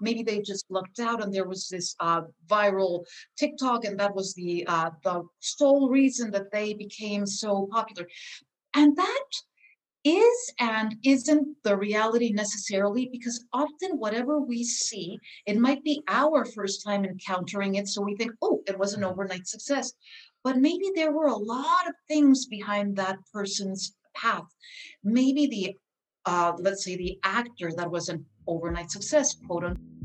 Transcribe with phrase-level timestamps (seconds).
[0.00, 3.04] maybe they just lucked out and there was this uh, viral
[3.38, 8.08] TikTok and that was the uh, the sole reason that they became so popular.
[8.74, 9.24] And that
[10.04, 16.44] is and isn't the reality necessarily because often whatever we see it might be our
[16.44, 19.10] first time encountering it so we think oh it was an Mhm.
[19.10, 19.92] overnight success
[20.44, 24.46] but maybe there were a lot of things behind that person's path
[25.02, 25.76] maybe the
[26.24, 29.96] uh, let's say the actor that was an overnight success quote unquote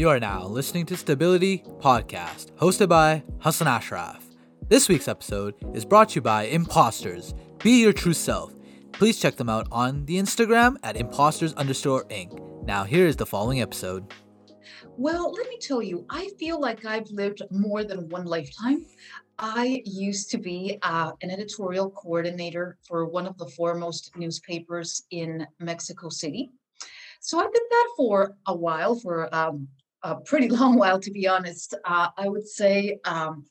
[0.00, 4.24] You are now listening to Stability Podcast, hosted by Hassan Ashraf.
[4.66, 7.34] This week's episode is brought to you by Imposters.
[7.62, 8.54] Be your true self.
[8.92, 12.66] Please check them out on the Instagram at imposters underscore inc.
[12.66, 14.12] Now, here is the following episode.
[14.96, 18.84] Well, let me tell you, I feel like I've lived more than one lifetime.
[19.38, 25.46] I used to be uh, an editorial coordinator for one of the foremost newspapers in
[25.58, 26.50] Mexico City.
[27.20, 29.68] So I did that for a while, for um,
[30.02, 31.74] a pretty long while, to be honest.
[31.86, 33.46] Uh, I would say um,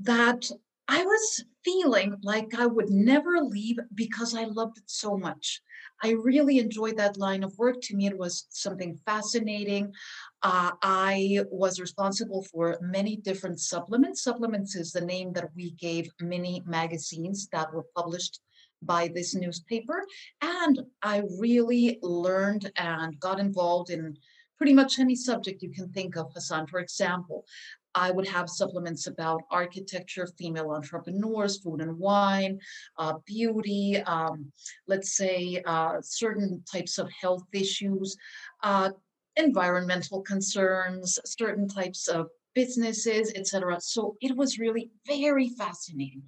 [0.00, 0.50] that
[0.92, 5.62] I was feeling like I would never leave because I loved it so much.
[6.02, 7.76] I really enjoyed that line of work.
[7.84, 9.94] To me, it was something fascinating.
[10.42, 14.22] Uh, I was responsible for many different supplements.
[14.22, 18.40] Supplements is the name that we gave many magazines that were published
[18.82, 20.04] by this newspaper.
[20.42, 24.18] And I really learned and got involved in
[24.58, 26.66] pretty much any subject you can think of, Hassan.
[26.66, 27.46] For example,
[27.94, 32.58] I would have supplements about architecture, female entrepreneurs, food and wine,
[32.98, 34.52] uh, beauty, um,
[34.86, 38.16] let's say uh, certain types of health issues,
[38.62, 38.90] uh,
[39.36, 43.80] environmental concerns, certain types of businesses, etc.
[43.80, 46.22] So it was really very fascinating.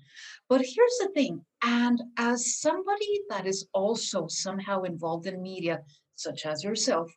[0.48, 5.80] But here's the thing, and as somebody that is also somehow involved in media,
[6.16, 7.10] such as yourself,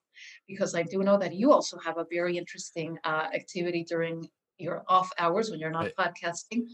[0.47, 4.83] because I do know that you also have a very interesting uh, activity during your
[4.87, 6.13] off hours when you're not Right.
[6.15, 6.67] podcasting.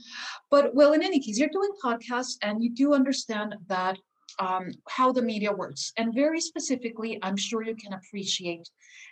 [0.49, 3.97] But well, in any case, you're doing podcasts and you do understand that
[4.39, 5.93] um, how the media works.
[5.97, 8.69] And very specifically, I'm sure you can appreciate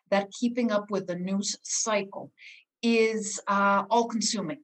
[0.10, 2.32] that keeping up with the news cycle
[2.82, 4.60] is uh, all consuming.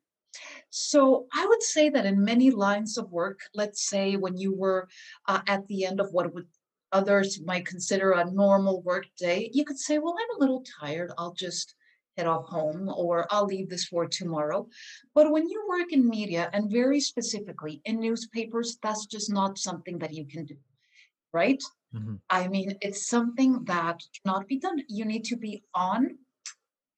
[0.70, 4.88] So I would say that in many lines of work, let's say when you were
[5.28, 6.48] uh, at the end of what would
[6.92, 11.12] others might consider a normal work day, you could say, well, I'm a little tired.
[11.18, 11.76] I'll just
[12.18, 14.68] head off home or I'll leave this for tomorrow.
[15.14, 20.00] But when you work in media and very specifically in newspapers, that's just not something
[20.00, 20.58] that you can do,
[21.32, 21.62] right?
[21.96, 22.20] Mhm.
[22.30, 24.84] I mean, it's something that cannot be done.
[24.90, 26.18] You need to be on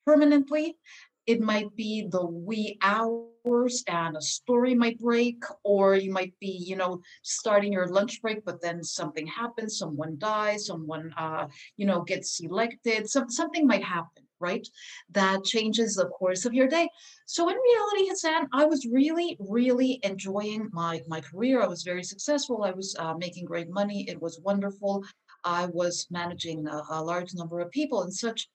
[0.06, 0.78] permanently.
[1.26, 6.48] It might be the wee hours and a story might break, or you might be,
[6.70, 11.48] you know, starting your lunch break, but then something happens, someone dies, someone, uh,
[11.78, 14.68] you know, gets elected, some, something might happen, right?
[15.12, 16.90] That changes the course of your day.
[17.26, 21.62] So in reality, Hassan, I was really, really enjoying my my career.
[21.62, 22.64] I was very successful.
[22.64, 24.06] I was uh, making great money.
[24.10, 25.04] It was wonderful.
[25.44, 28.50] I was managing a, a large number of people and such,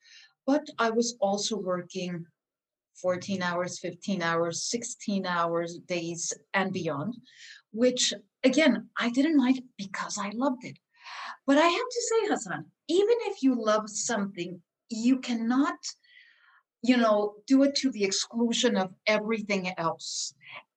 [0.46, 2.26] but I was also working
[3.00, 7.14] 14 hours, 15 hours, 16 hours, days, and beyond,
[7.72, 8.12] which
[8.44, 10.78] again, I didn't like because I loved it.
[11.46, 15.76] But I have to say, Hassan, even if you love something, you cannot,
[16.82, 20.34] you know, do it to the exclusion of everything else.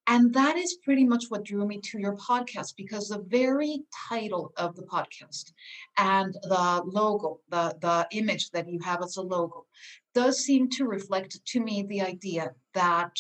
[0.09, 4.53] And that is pretty much what drew me to your podcast because the very title
[4.55, 5.51] of the podcast
[5.97, 9.65] and the logo, the, the image that you have as a logo,
[10.13, 13.19] does seem to reflect to me the idea that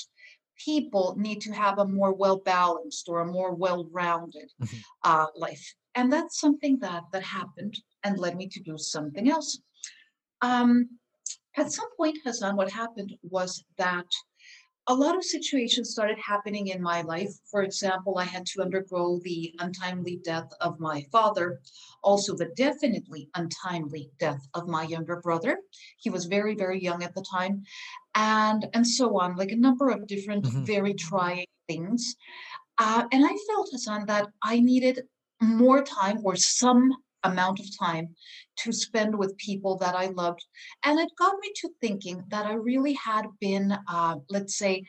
[0.57, 4.81] people need to have a more well balanced or a more well rounded Mhm.
[5.03, 5.75] uh, life.
[5.93, 9.59] And that's something that that happened and led me to do something else.
[10.41, 10.99] Um,
[11.57, 14.05] at some point, Hassan, what happened was that
[14.89, 17.31] a lot of situations started happening in my life.
[17.51, 21.59] For example, I had to undergo the untimely death of my father,
[22.03, 25.59] also the definitely untimely death of my younger brother.
[25.97, 27.63] He was very, very young at the time,
[28.15, 30.65] and and so on, like a number of different Mhm.
[30.65, 32.15] very trying things.
[32.77, 35.07] Uh, and I felt, Hassan, that I needed
[35.41, 36.93] more time or some
[37.23, 38.15] amount of time
[38.57, 40.45] to spend with people that I loved.
[40.83, 44.83] And it got me to thinking that I really had been, uh, let's say,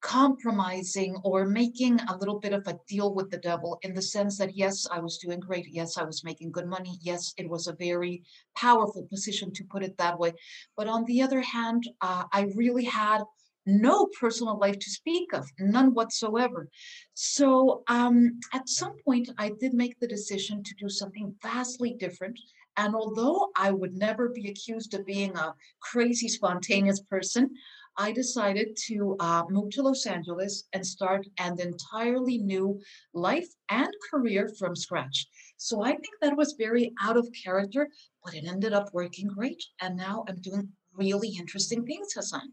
[0.00, 4.38] compromising or making a little bit of a deal with the devil in the sense
[4.38, 7.66] that yes i was doing great yes i was making good money yes it was
[7.66, 8.22] a very
[8.56, 10.32] powerful position to put it that way
[10.74, 13.22] but on the other hand uh, i really had
[13.70, 16.68] no personal life to speak of none whatsoever
[17.14, 22.38] so um, at some point i did make the decision to do something vastly different
[22.76, 27.50] and although i would never be accused of being a crazy spontaneous person
[27.96, 32.80] I decided to uh, move to Los Angeles and start an entirely new
[33.12, 35.26] life and career from scratch.
[35.56, 37.88] So I think that was very out of character,
[38.24, 39.62] but it ended up working great.
[39.82, 42.52] And now I'm doing really interesting things, Hassan.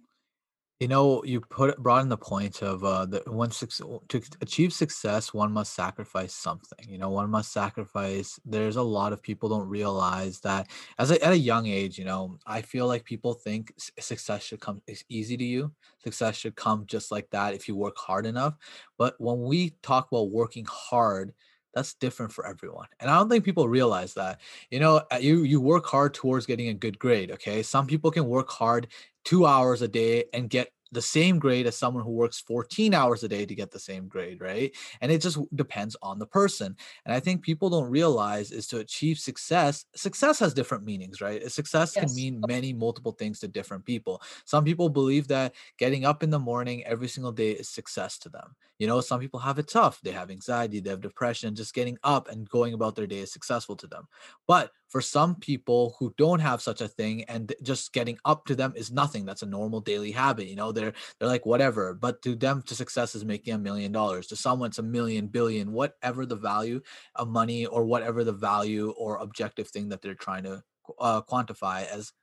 [0.79, 3.71] You know, you put brought in the point of uh, one suc
[4.09, 6.87] to achieve success, one must sacrifice something.
[6.87, 8.39] You know, one must sacrifice.
[8.45, 10.67] There's a lot of people don't realize that
[10.99, 11.97] as a, at a young age.
[11.97, 15.71] You know, I feel like people think success should come is easy to you.
[16.03, 18.53] Success should come just like that if you work hard enough.
[18.99, 21.33] But when we talk about working hard,
[21.73, 24.41] that's different for everyone, and I don't think people realize that.
[24.71, 27.31] You know, you you work hard towards getting a good grade.
[27.31, 28.87] Okay, some people can work hard
[29.25, 33.23] two hours a day and get the same grade as someone who works 14 hours
[33.23, 34.75] a day to get the same grade, right?
[35.01, 36.75] And it just depends on the person.
[37.05, 41.49] And I think people don't realize is to achieve success, success has different meanings, right?
[41.51, 44.21] Success can mean many multiple things to different people.
[44.45, 48.29] Some people believe that getting up in the morning every single day is success to
[48.29, 48.55] them.
[48.79, 49.99] You know, some people have it tough.
[50.03, 51.55] They have anxiety, they have depression.
[51.55, 54.07] Just getting up and going about their day is successful to them.
[54.47, 58.55] But for some people who don't have such a thing and just getting up to
[58.55, 59.25] them is nothing.
[59.25, 60.71] That's a normal daily habit you know?
[60.71, 61.93] They're they're like whatever.
[61.93, 64.27] But to them to success is making a million dollars.
[64.27, 66.81] To someone it's a million billion whatever the value
[67.15, 70.63] of money or whatever the value or objective thing that they're trying to
[70.99, 72.13] uh, quantify as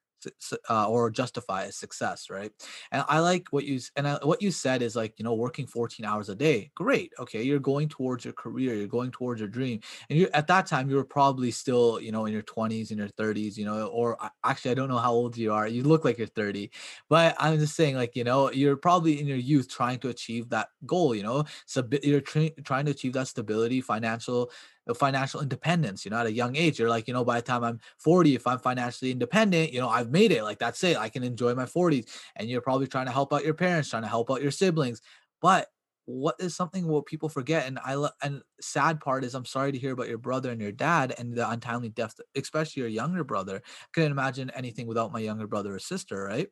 [0.71, 2.51] uh, or justify as success right?
[2.93, 5.67] And i like what you and I, what you said is like you know working
[5.67, 9.49] 14 hours a day great okay you're going towards your career you're going towards your
[9.49, 12.91] dream and you at that time you were probably still you know in your 20s
[12.91, 15.83] in your 30s you know or actually i don't know how old you are you
[15.83, 16.71] look like you're 30
[17.09, 20.49] but i'm just saying like you know you're probably in your youth trying to achieve
[20.51, 24.51] that goal you know so you're tra- trying to achieve that stability financial
[24.93, 27.65] financial independence you know at a young age you're like you know by the time
[27.65, 31.09] i'm 40 if i'm financially independent you know i've made it like that's it i
[31.09, 34.09] can enjoy my 40s and you're probably trying to help out your parents trying to
[34.09, 35.01] help out your siblings.
[35.41, 35.69] But
[36.07, 39.79] what is something what people forget and i and sad part is i'm sorry to
[39.79, 43.63] hear about your brother and your dad and the untimely death especially your younger brother.
[43.95, 46.49] Couldn't imagine anything without my younger brother or sister right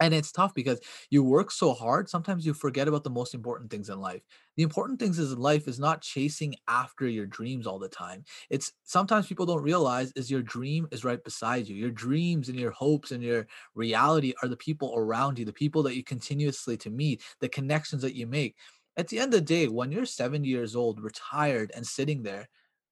[0.00, 0.80] and it's tough because
[1.10, 4.22] you work so hard sometimes you forget about the most important things in life.
[4.56, 8.24] The important things in life is not chasing after your dreams all the time.
[8.48, 11.76] It's sometimes people don't realize is your dream is right beside you.
[11.76, 15.82] Your dreams and your hopes and your reality are the people around you the people
[15.84, 18.56] that you continuously to meet the connections that you make.
[18.96, 22.48] At the end of the day when you're 70 years old retired and sitting there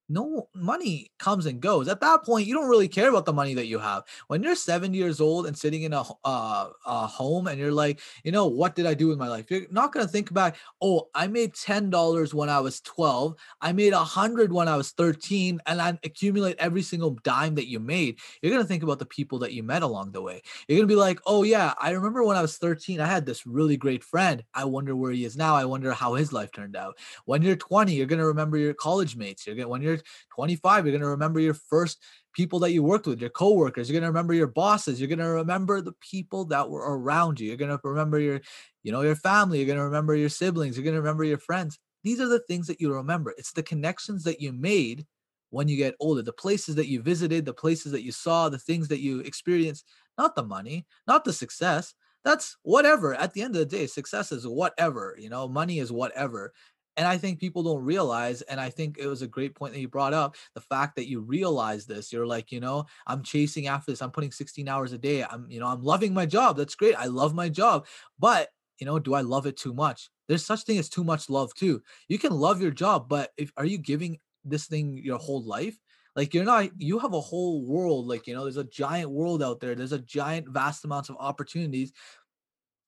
[0.09, 1.87] no money comes and goes.
[1.87, 4.03] At that point, you don't really care about the money that you have.
[4.27, 8.01] When you're seven years old and sitting in a, uh, a home and you're like,
[8.23, 9.49] you know, what did I do with my life?
[9.49, 13.35] You're not going to think back, oh, I made $10 when I was 12.
[13.61, 17.69] I made a hundred when I was 13 and I accumulate every single dime that
[17.69, 18.19] you made.
[18.41, 20.41] You're going to think about the people that you met along the way.
[20.67, 23.25] You're going to be like, oh yeah, I remember when I was 13, I had
[23.25, 24.43] this really great friend.
[24.55, 25.55] I wonder where he is now.
[25.55, 26.97] I wonder how his life turned out.
[27.25, 29.45] When you're 20, you're going to remember your college mates.
[29.45, 29.98] You're going when you're
[30.35, 31.99] 25, you're going to remember your first
[32.33, 33.89] people that you worked with, your coworkers.
[33.89, 34.99] You're going to remember your bosses.
[34.99, 37.47] You're going to remember the people that were around you.
[37.47, 38.41] You're going to remember your,
[38.83, 39.57] you know, your family.
[39.57, 40.77] You're going to remember your siblings.
[40.77, 41.79] You're going to remember your friends.
[42.03, 43.33] These are the things that you remember.
[43.37, 45.05] It's the connections that you made
[45.51, 48.59] when you get older, the places that you visited, the places that you saw, the
[48.59, 49.85] things that you experienced,
[50.17, 51.93] not the money, not the success.
[52.23, 53.15] That's whatever.
[53.15, 56.53] At the end of the day, success is whatever, you know, money is whatever
[56.97, 59.79] and I think people don't realize, and I think it was a great point that
[59.79, 62.11] you brought up the fact that you realize this.
[62.11, 64.01] You're like, you know, I'm chasing after this.
[64.01, 65.23] I'm putting 16 hours a day.
[65.23, 66.57] I'm, you know, I'm loving my job.
[66.57, 66.95] That's great.
[66.95, 67.85] I love my job.
[68.17, 70.09] But, you know, do I love it too much?
[70.27, 71.81] There's such thing as too much love too.
[72.07, 75.77] You can love your job, but if are you giving this thing your whole life?
[76.15, 78.07] Like you're not, you have a whole world.
[78.07, 79.73] Like, you know, there's a giant world out there.
[79.73, 81.93] There's a giant, vast amounts of opportunities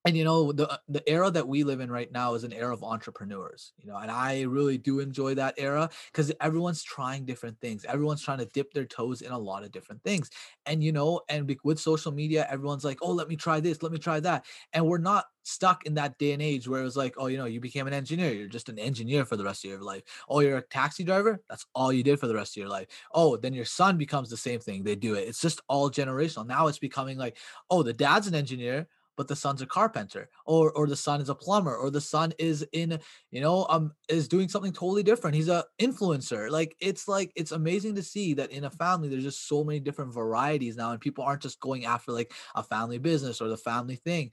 [0.05, 2.53] and you know the uh, the era that we live in right now is an
[2.53, 7.25] era of entrepreneurs you know and i really do enjoy that era because everyone's trying
[7.25, 7.85] different things.
[7.85, 10.29] Everyone's trying to dip their toes in a lot of different things.
[10.65, 13.91] And you know and with social media everyone's like oh let me try this let
[13.91, 14.45] me try that.
[14.73, 17.37] And we're not stuck in that day and age where it was like oh you
[17.37, 18.31] know you became an engineer.
[18.33, 20.03] You're just an engineer for the rest of your life.
[20.29, 21.41] Oh you're a taxi driver?
[21.49, 22.87] That's all you did for the rest of your life.
[23.13, 24.83] Oh then your son becomes the same thing.
[24.83, 25.27] They do it.
[25.27, 26.45] It's just all generational.
[26.47, 27.37] Now it's becoming like
[27.69, 28.87] oh the dad's an engineer
[29.21, 32.33] but the son's a carpenter or or the son is a plumber or the son
[32.39, 32.99] is in
[33.29, 35.35] you know um is doing something totally different.
[35.35, 36.49] He's a influencer.
[36.49, 39.79] Like it's like it's amazing to see that in a family there's just so many
[39.79, 43.57] different varieties now and people aren't just going after like a family business or the
[43.57, 44.31] family thing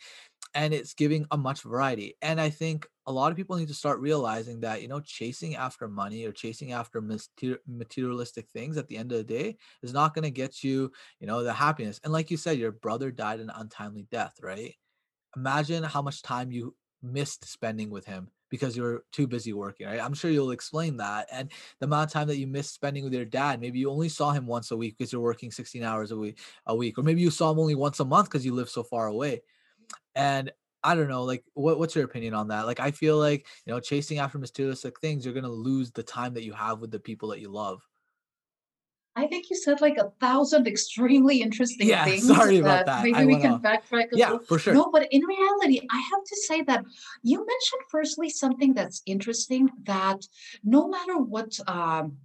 [0.55, 3.75] and it's giving a much variety and i think a lot of people need to
[3.75, 7.02] start realizing that you know chasing after money or chasing after
[7.67, 10.90] materialistic things at the end of the day is not going to get you
[11.21, 14.75] you know the happiness and like you said your brother died an untimely death right?
[15.37, 19.87] Imagine how much time you missed spending with him because you were too busy working
[19.87, 20.00] right?
[20.00, 21.50] I'm sure you'll explain that and
[21.81, 24.33] the amount of time that you missed spending with your dad maybe you only saw
[24.33, 27.21] him once a week because you're working 16 hours a week a week or maybe
[27.21, 29.43] you saw him only once a month because you live so far away
[30.18, 30.50] and
[30.82, 32.66] I don't know, like what, what's your opinion on that?
[32.66, 36.34] Like I feel like, you know, chasing after materialistic things, you're gonna lose the time
[36.34, 37.80] that you have with the people that you love.
[39.14, 42.26] I think you said like a thousand extremely interesting yeah, things.
[42.26, 43.04] Sorry about that.
[43.04, 44.46] Maybe I we can backtrack a yeah, little.
[44.46, 44.75] for sure.
[44.75, 46.84] No, but in reality, I have to say that
[47.22, 50.20] you mentioned firstly something that's interesting that
[50.64, 52.16] no matter what um,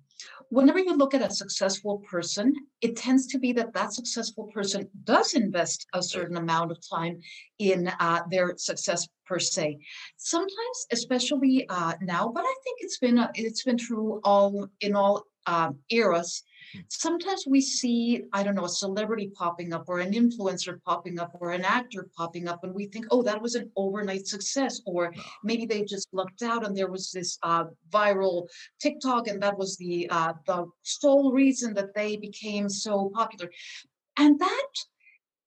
[0.54, 4.88] whenever you look at a successful person, it tends to be that that successful person
[5.04, 7.20] does invest a certain amount of time
[7.58, 9.80] in uh, their success per se.
[10.18, 14.96] Sometimes, especially uh, now, but I think it's been uh, it's been true all in
[14.96, 16.44] all um, eras
[16.90, 21.36] sometimes we see, I don't know, a celebrity popping up or an influencer popping up
[21.40, 24.82] or an actor popping up, and we think, oh, that was an overnight success.
[24.86, 25.14] Or
[25.44, 28.48] maybe they just lucked out and there was this uh, viral
[28.80, 33.50] TikTok, and that was the uh, the sole reason that they became so popular.
[34.18, 34.68] And that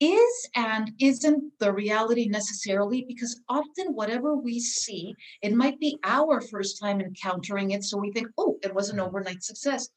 [0.00, 6.40] is and isn't the reality necessarily because often whatever we see it might be our
[6.42, 9.06] first time encountering it so we think oh it was an mm-hmm.
[9.06, 9.88] overnight success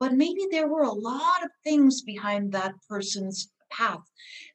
[0.00, 4.02] but maybe there were a lot of things behind that person's path.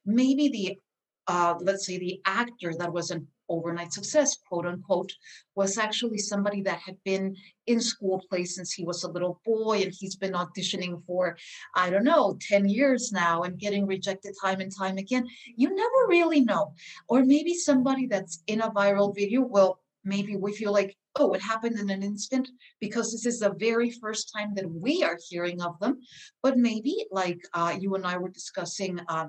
[0.06, 0.78] Maybe the,
[1.26, 5.12] uh, let's say, the actor that was an overnight success, quote unquote,
[5.54, 9.82] was actually somebody that had been in school play since he was a little boy
[9.82, 11.36] and he's been auditioning for,
[11.74, 15.26] I don't know, 10 years now and getting rejected time and time again.
[15.56, 16.72] You never really know.
[17.08, 21.42] Or maybe somebody that's in a viral video, well, maybe we feel like oh, it
[21.42, 22.48] happened in an instant
[22.80, 26.00] because this is the very first time that we are hearing of them.
[26.42, 29.28] But maybe, like uh, you and I were discussing uh,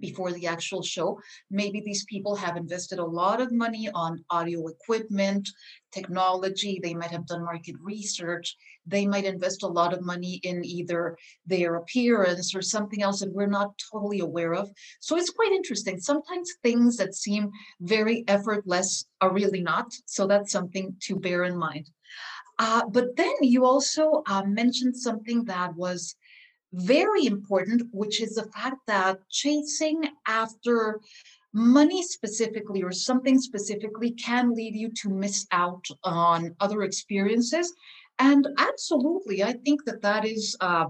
[0.00, 1.18] before the actual show.
[1.50, 5.48] Maybe these people have invested a lot of money on audio equipment,
[5.92, 6.80] technology.
[6.82, 8.56] They might have done market research.
[8.86, 13.32] They might invest a lot of money in either their appearance or something else that
[13.32, 14.70] we're not totally aware of.
[15.00, 15.98] So it's quite interesting.
[16.00, 19.92] Sometimes things that seem very effortless are really not.
[20.06, 21.88] So that's something to bear in mind.
[22.58, 26.14] Uh, but then you also uh, mentioned something that was
[26.74, 31.00] very important, which is the fact that chasing after
[31.52, 37.72] money specifically or something specifically can lead you to miss out on other experiences.
[38.18, 40.86] And absolutely, I think that that is uh,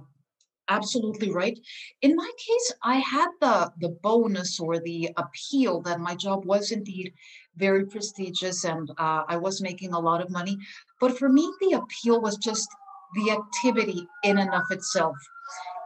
[0.68, 1.58] absolutely right.
[2.00, 6.70] In my case, I had the the bonus or the appeal that my job was
[6.70, 7.12] indeed
[7.56, 10.56] very prestigious and uh, I was making a lot of money.
[10.98, 12.68] But for me, the appeal was just
[13.14, 15.16] the activity in and of itself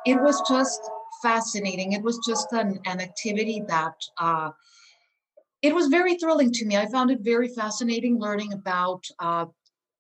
[0.09, 0.81] it was just
[1.23, 1.93] fascinating.
[1.93, 4.51] It was just an, an activity that uh,
[5.61, 6.77] it was very thrilling to me.
[6.77, 9.47] I found it very fascinating learning about uh,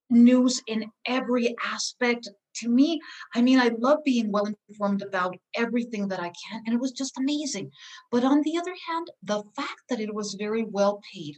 [0.08, 2.28] news in every aspect.
[2.56, 3.00] To me,
[3.34, 6.90] I mean, I love being well informed about everything that I can, and it was
[6.90, 7.70] just amazing.
[8.10, 11.36] But on the other hand, the fact that it was very well paid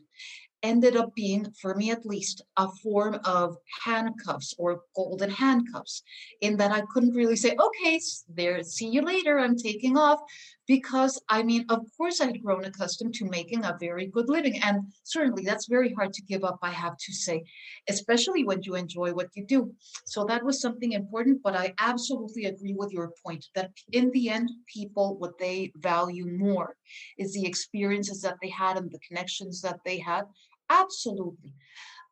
[0.62, 6.02] ended up being, for me at least, a form of handcuffs or golden handcuffs,
[6.40, 10.20] in that I couldn't really say, okay, there, see you later, I'm taking off.
[10.66, 14.62] Because I mean, of course, I had grown accustomed to making a very good living.
[14.62, 17.42] And certainly that's very hard to give up, I have to say,
[17.88, 19.74] especially when you enjoy what you do.
[20.04, 21.42] So that was something important.
[21.42, 26.26] But I absolutely agree with your point that in the end, people, what they value
[26.26, 26.76] more
[27.18, 30.24] is the experiences that they had and the connections that they had
[30.70, 31.52] Absolutely.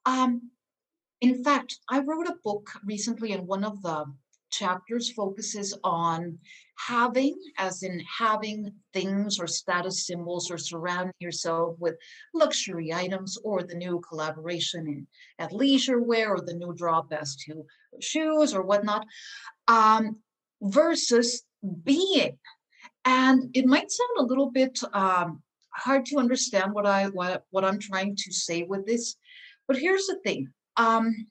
[0.05, 0.51] Um,
[1.21, 4.05] in fact, I wrote a book recently, and one of the
[4.51, 6.39] chapters focuses on
[6.77, 11.97] having, as in having things or status symbols or surrounding yourself with
[12.35, 15.07] luxury items or the new collaboration in
[15.41, 17.65] athleisure wear or the new drop as to
[18.01, 19.07] shoes or whatnot,
[19.69, 20.17] um,
[20.63, 21.43] versus
[21.85, 22.39] being.
[23.05, 25.43] And it might sound a little bit um,
[25.79, 29.17] hard to understand what I what what I'm trying to say with this.
[29.67, 30.49] But here's the thing.
[30.77, 31.27] Um,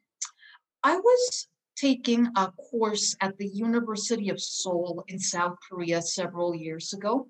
[0.83, 6.93] I was taking a course at the University of Seoul in South Korea several years
[6.93, 7.27] ago.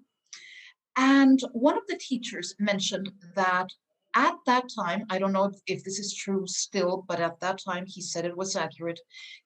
[0.95, 3.67] And one of the teachers mentioned that
[4.15, 7.85] at that time, I don't know if, this is true still, but at that time
[7.87, 8.99] he said it was accurate.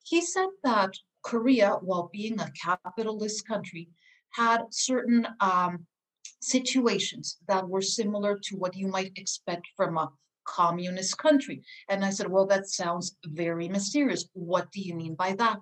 [0.04, 3.90] He said that Korea, while being a capitalist country,
[4.30, 5.86] had certain um,
[6.42, 10.12] situations that were similar to what you might expect from a
[10.46, 11.64] communist country.
[11.90, 14.28] And I said, Well, that sounds very mysterious.
[14.34, 15.62] What do you mean by that?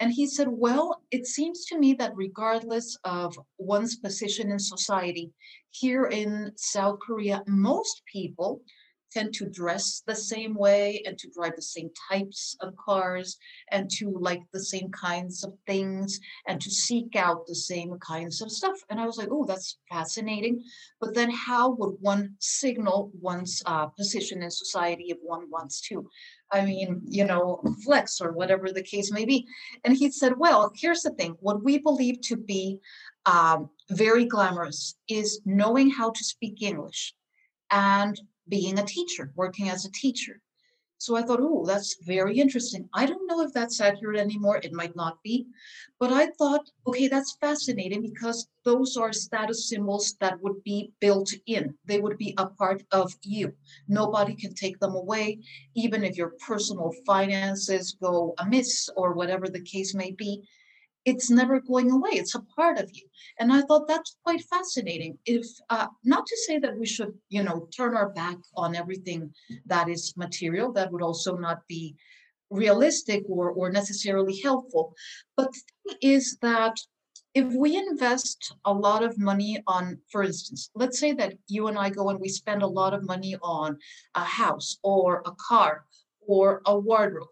[0.00, 5.32] And he said, Well, it seems to me that regardless of one's position in society,
[5.70, 8.62] here in South Korea, most people
[9.10, 13.36] tend to dress the same way and to drive the same types of cars
[13.70, 18.42] and to like the same kinds of things and to seek out the same kinds
[18.42, 18.78] of stuff.
[18.90, 20.62] And I was like, oh, that's fascinating.
[21.00, 26.08] But then how would one signal one's uh, position in society if one wants to?
[26.50, 29.46] I mean, you know, flex or whatever the case may be.
[29.84, 32.80] And he said, well, here's the thing what we believe to be
[33.26, 37.14] um, very glamorous is knowing how to speak English
[37.70, 40.40] and being a teacher, working as a teacher.
[41.00, 42.88] So I thought, oh, that's very interesting.
[42.92, 44.58] I don't know if that's accurate anymore.
[44.64, 45.46] It might not be.
[46.00, 51.32] But I thought, okay, that's fascinating because those are status symbols that would be built
[51.46, 51.74] in.
[51.84, 53.54] They would be a part of you.
[53.86, 55.38] Nobody can take them away,
[55.76, 60.42] even if your personal finances go amiss or whatever the case may be
[61.04, 62.10] it's never going away.
[62.12, 63.06] It's a part of you.
[63.38, 65.18] And i thought that's quite fascinating.
[65.24, 69.32] If uh, not to say that we should you know turn our back on everything
[69.66, 71.96] that is material that would also not be
[72.50, 74.94] realistic or, or necessarily helpful
[75.36, 76.74] but the thing is that
[77.34, 81.78] if we invest a lot of money on for instance let's say that you and
[81.78, 83.76] i go and we spend a lot of money on
[84.14, 85.84] a house or a car
[86.26, 87.28] or a wardrobe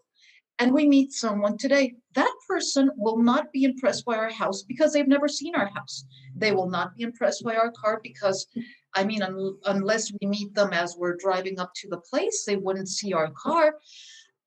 [0.59, 4.91] and we meet someone today, that person will not be impressed by our house because
[4.91, 6.05] they've never seen our house.
[6.35, 8.47] They will not be impressed by our car because,
[8.95, 12.55] I mean, un- unless we meet them as we're driving up to the place, they
[12.55, 13.75] wouldn't see our car.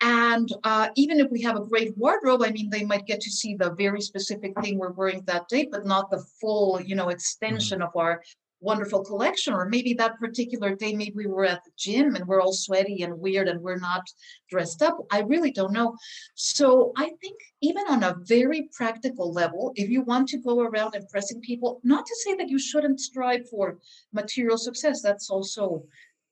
[0.00, 3.31] And uh, even if we have a great wardrobe, I mean, they might get to
[3.31, 7.05] see the very specific thing we're wearing that day, but not the full, you know,
[7.05, 7.12] mm-hmm.
[7.12, 8.23] extension of our
[8.61, 12.40] wonderful collection or maybe that particular day maybe we were at the gym and we're
[12.40, 14.03] all sweaty and weird and we're not
[14.51, 14.99] dressed up.
[15.11, 15.96] I really don't know.
[16.35, 20.94] So i think even on a very practical level if you want to go around
[20.94, 23.79] impressing people not to say that you shouldn't strive for
[24.12, 25.83] material success that's also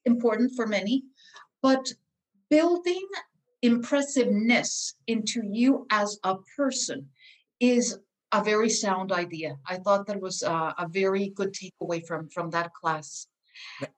[0.05, 1.03] important for many
[1.62, 1.93] but
[2.51, 3.07] building
[3.62, 7.09] impressiveness into you as a person
[7.61, 7.99] is
[8.33, 9.57] a very sound idea.
[9.67, 13.27] I thought that was uh, a very good takeaway from from that class.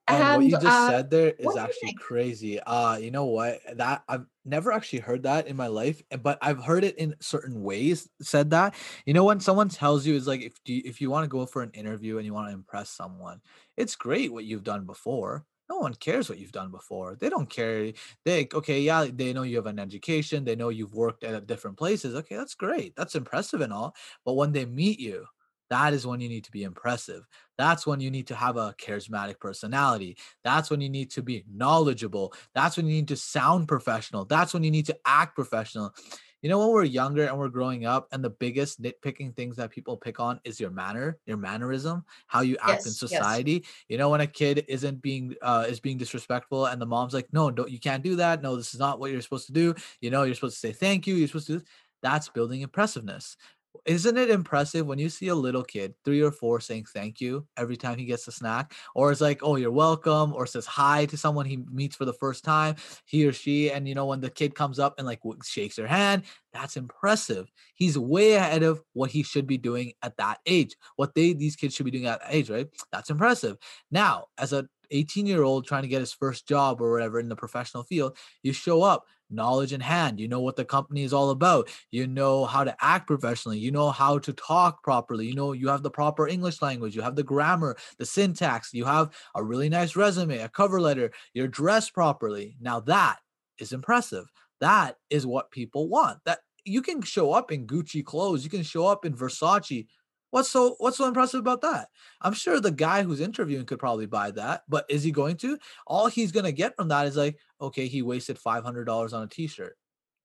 [0.07, 2.59] And, and what you just uh, said there is actually crazy.
[2.59, 3.59] Uh, you know what?
[3.75, 7.61] That I've never actually heard that in my life, but I've heard it in certain
[7.61, 8.09] ways.
[8.21, 8.73] Said that.
[9.05, 11.45] You know, when someone tells you is like if you, if you want to go
[11.45, 13.41] for an interview and you want to impress someone,
[13.77, 17.15] it's great what you've done before no one cares what you've done before.
[17.15, 17.93] They don't care.
[18.25, 20.43] They okay, yeah, they know you have an education.
[20.43, 22.13] They know you've worked at different places.
[22.15, 22.93] Okay, that's great.
[22.97, 23.95] That's impressive and all.
[24.25, 25.25] But when they meet you,
[25.69, 27.25] that is when you need to be impressive.
[27.57, 30.17] That's when you need to have a charismatic personality.
[30.43, 32.33] That's when you need to be knowledgeable.
[32.53, 34.25] That's when you need to sound professional.
[34.25, 35.93] That's when you need to act professional
[36.41, 39.69] you know when we're younger and we're growing up and the biggest nitpicking things that
[39.69, 43.53] people pick on is your manner your mannerism how you act yes, in society.
[43.63, 43.71] Yes.
[43.89, 47.27] you know when a kid isn't being uh is being disrespectful and the mom's like
[47.31, 48.41] no don't you can't do that.
[48.41, 49.75] No this is not what you're supposed to do.
[49.99, 51.61] You know you're supposed to say thank you you're supposed to
[52.01, 53.37] that's building impressiveness
[53.85, 57.47] isn't it impressive when you see a little kid, three or four, saying thank you
[57.57, 58.73] every time he gets a snack?
[58.95, 62.13] Or it's like, oh, you're welcome, or says hi to someone he meets for the
[62.13, 63.71] first time, he or she.
[63.71, 67.51] And, you know, when the kid comes up and like shakes their hand, that's impressive.
[67.73, 71.55] He's way ahead of what he should be doing at that age, what they, these
[71.55, 72.67] kids should be doing at age, right?
[72.91, 73.57] That's impressive.
[73.89, 77.29] Now, as a 18 year old trying to get his first job or whatever in
[77.29, 80.19] the professional field, you show up knowledge in hand.
[80.19, 81.69] You know what the company is all about.
[81.89, 83.59] You know how to act professionally.
[83.59, 85.27] You know how to talk properly.
[85.27, 86.95] You know, you have the proper English language.
[86.95, 88.73] You have the grammar, the syntax.
[88.73, 91.11] You have a really nice resume, a cover letter.
[91.33, 92.57] You're dressed properly.
[92.59, 93.19] Now that
[93.57, 94.25] is impressive.
[94.59, 96.19] That is what people want.
[96.25, 98.43] That you can show up in Gucci clothes.
[98.43, 99.87] You can show up in Versace
[100.31, 101.89] What's so what's so impressive about that?
[102.21, 105.57] I'm sure the guy who's interviewing could probably buy that, but is he going to?
[105.87, 109.23] All he's gonna get from that is like, okay, he wasted five hundred dollars on
[109.23, 109.77] a t-shirt.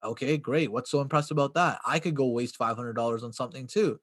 [0.05, 0.71] Okay, great.
[0.71, 1.81] What's so impressive about that?
[1.85, 3.99] I could go waste five hundred dollars on something too.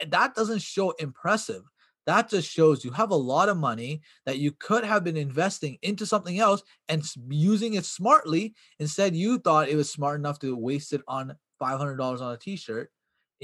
[0.00, 1.62] And that doesn't show impressive.
[2.06, 5.78] That just shows you have a lot of money that you could have been investing
[5.82, 8.54] into something else and using it smartly.
[8.78, 12.56] Instead, you thought it was smart enough to waste it on $500 on a t
[12.56, 12.90] shirt,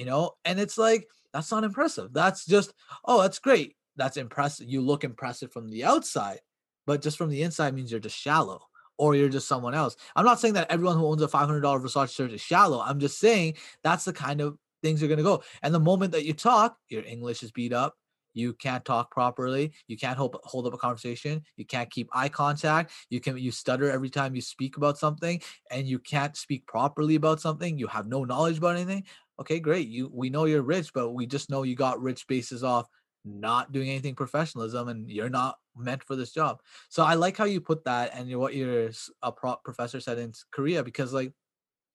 [0.00, 0.32] you know?
[0.46, 2.12] And it's like, that's not impressive.
[2.14, 2.72] That's just,
[3.04, 3.76] oh, that's great.
[3.96, 4.66] that's impressive.
[4.68, 6.40] You look impressive from the outside,
[6.86, 8.62] but just from the inside means you're just shallow
[8.98, 9.94] or you're just someone else.
[10.16, 12.80] I'm not saying that everyone who owns a $500 Versace shirt is shallow.
[12.80, 15.42] I'm just saying that's the kind of things are going to go.
[15.62, 17.94] And the moment that you talk, your English is beat up.
[18.32, 19.72] You can't talk properly.
[19.88, 21.42] You can't hold, hold up a conversation.
[21.56, 22.92] You can't keep eye contact.
[23.10, 27.16] You can you stutter every time you speak about something, and you can't speak properly
[27.16, 27.76] about something.
[27.76, 29.04] You have no knowledge about anything.
[29.40, 29.88] Okay, great.
[29.88, 32.88] You we know you're rich, but we just know you got rich bases off
[33.24, 36.61] not doing anything professionalism and you're not meant for this job.
[36.88, 38.90] So I like how you put that and what your
[39.22, 39.33] a
[39.64, 41.33] professor said in Korea because like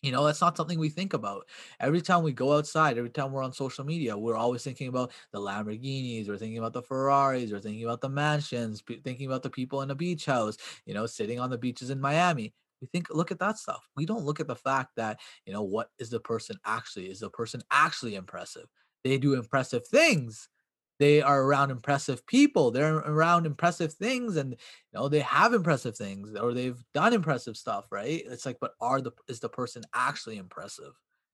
[0.03, 1.47] you know that's not something we think about
[1.79, 5.11] every time we go outside every time we're on social media we're always thinking about
[5.33, 9.49] the lamborghinis we're thinking about the ferraris we're thinking about the mansions thinking about the
[9.49, 13.07] people in a beach house you know sitting on the beaches in miami we think
[13.09, 13.87] look at that stuff.
[13.95, 17.19] We don't look at the fact that you know what is the person actually is
[17.19, 18.65] the person actually impressive?
[19.03, 20.49] They do impressive things.
[20.97, 22.71] They are around impressive people.
[22.71, 27.57] They're around impressive things and you know they have impressive things or they've done impressive
[27.57, 28.23] stuff right?
[28.25, 30.93] It's like but are the is the person actually impressive?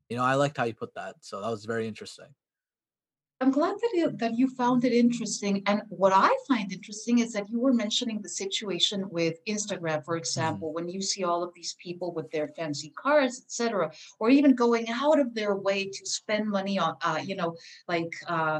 [0.09, 2.27] You know i liked how you put that so that was very interesting
[3.41, 5.63] I'm glad that you, that you found it interesting.
[5.65, 10.15] And what I find interesting is that you were mentioning the situation with Instagram, for
[10.15, 10.75] example, mm-hmm.
[10.75, 14.89] when you see all of these people with their fancy cars, etc., or even going
[14.89, 17.55] out of their way to spend money on, uh, you know,
[17.87, 18.59] like uh,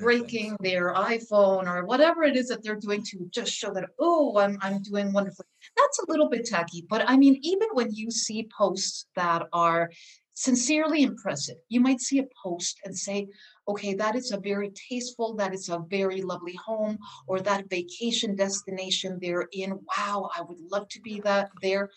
[0.00, 0.58] breaking things.
[0.62, 4.58] their iPhone or whatever it is that they're doing to just show that, oh, I'm
[4.62, 5.46] I'm doing wonderfully.
[5.76, 9.90] That's a little bit tacky, but I mean, even when you see posts that are
[10.38, 13.26] sincerely impressive, you might see a post and say
[13.66, 16.96] okay, that is a very tasteful, that is a very lovely home,
[17.26, 19.72] or that vacation destination they're in.
[19.72, 21.90] Wow, I would love to be that there.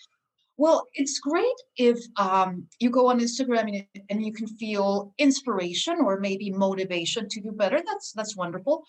[0.57, 5.99] Well, it's great if um, you go on Instagram and, and you can feel inspiration
[6.03, 7.79] or maybe motivation to do better.
[7.85, 8.83] That's that's wonderful.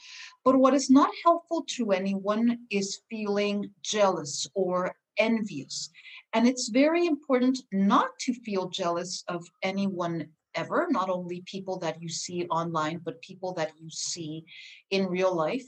[0.45, 5.91] But what is not helpful to anyone is feeling jealous or envious.
[6.35, 12.01] And it's very important not to feel jealous of anyone ever, not only people that
[12.01, 14.45] you see online, but people that you see
[14.91, 15.67] in real life.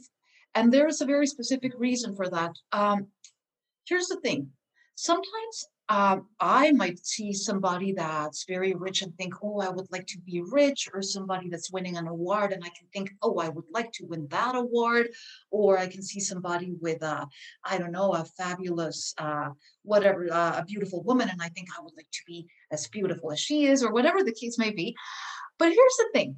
[0.54, 2.52] And there is a very specific reason for that.
[2.72, 3.08] Um,
[3.86, 4.50] here's the thing
[4.94, 10.06] sometimes um, I might see somebody that's very rich and think, oh, I would like
[10.08, 13.50] to be rich, or somebody that's winning an award, and I can think, oh, I
[13.50, 15.08] would like to win that award,
[15.50, 17.26] or I can see somebody with a,
[17.64, 19.50] I don't know, a fabulous, uh,
[19.82, 23.30] whatever, uh, a beautiful woman, and I think I would like to be as beautiful
[23.30, 24.96] as she is, or whatever the case may be.
[25.58, 26.36] But here's the thing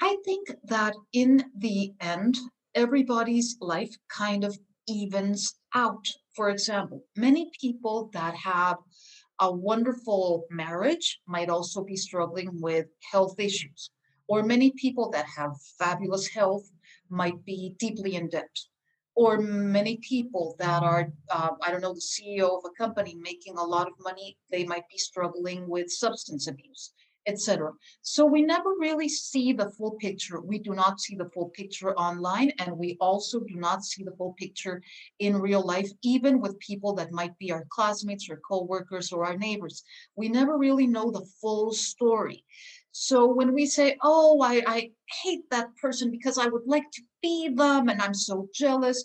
[0.00, 2.38] I think that in the end,
[2.74, 6.06] everybody's life kind of evens out.
[6.38, 8.76] For example, many people that have
[9.40, 13.90] a wonderful marriage might also be struggling with health issues,
[14.28, 16.70] or many people that have fabulous health
[17.10, 18.56] might be deeply in debt,
[19.16, 23.56] or many people that are, uh, I don't know, the CEO of a company making
[23.56, 26.92] a lot of money, they might be struggling with substance abuse
[27.28, 27.70] etc.
[28.02, 30.40] So we never really see the full picture.
[30.40, 34.16] We do not see the full picture online, and we also do not see the
[34.16, 34.82] full picture
[35.20, 39.36] in real life, even with people that might be our classmates or co-workers or our
[39.36, 39.84] neighbors.
[40.16, 42.44] We never really know the full story.
[42.92, 44.90] So when we say, oh, I, I
[45.22, 49.04] hate that person because I would like to be them and I'm so jealous,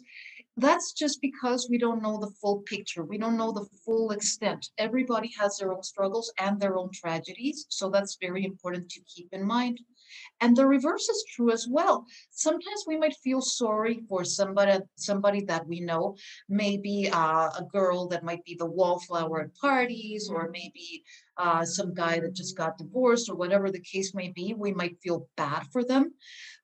[0.57, 3.03] that's just because we don't know the full picture.
[3.03, 4.69] We don't know the full extent.
[4.77, 7.65] Everybody has their own struggles and their own tragedies.
[7.69, 9.79] So that's very important to keep in mind.
[10.41, 12.05] And the reverse is true as well.
[12.29, 16.15] Sometimes we might feel sorry for somebody, somebody that we know,
[16.49, 21.03] maybe uh, a girl that might be the wallflower at parties, or maybe
[21.37, 24.53] uh, some guy that just got divorced, or whatever the case may be.
[24.55, 26.13] We might feel bad for them.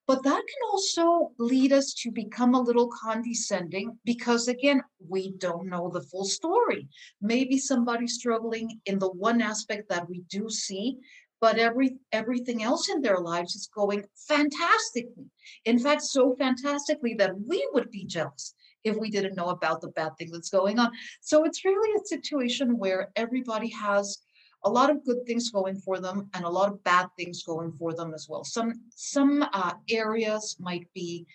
[0.10, 5.70] But that can also lead us to become a little condescending because, again, we don't
[5.70, 6.88] know the full story.
[7.22, 10.98] Maybe somebody's struggling in the one aspect that we do see,
[11.40, 15.30] but every everything else in their lives is going fantastically.
[15.66, 19.90] In fact, so fantastically that we would be jealous if we didn't know about the
[19.90, 20.90] bad thing that's going on.
[21.22, 24.18] So it's really a situation where everybody has
[24.64, 27.72] a lot of good things going for them and a lot of bad things going
[27.72, 28.44] for them as well.
[28.44, 31.26] Some some uh, areas might be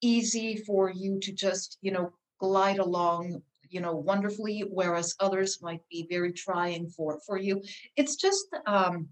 [0.00, 5.80] easy for you to just you know glide along you know wonderfully whereas others might
[5.90, 7.62] be very trying for for you
[7.96, 9.08] it's just um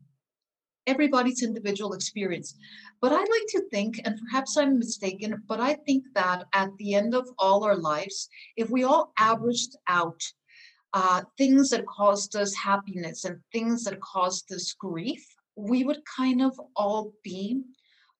[0.86, 2.56] everybody's individual experience
[3.00, 6.94] but i'd like to think and perhaps i'm mistaken but i think that at the
[6.94, 10.20] end of all our lives if we all averaged out
[10.94, 15.24] uh, things that caused us happiness and things that caused us grief,
[15.56, 17.62] we would kind of all be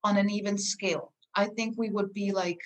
[0.05, 1.13] on an even scale.
[1.35, 2.61] I think we would be like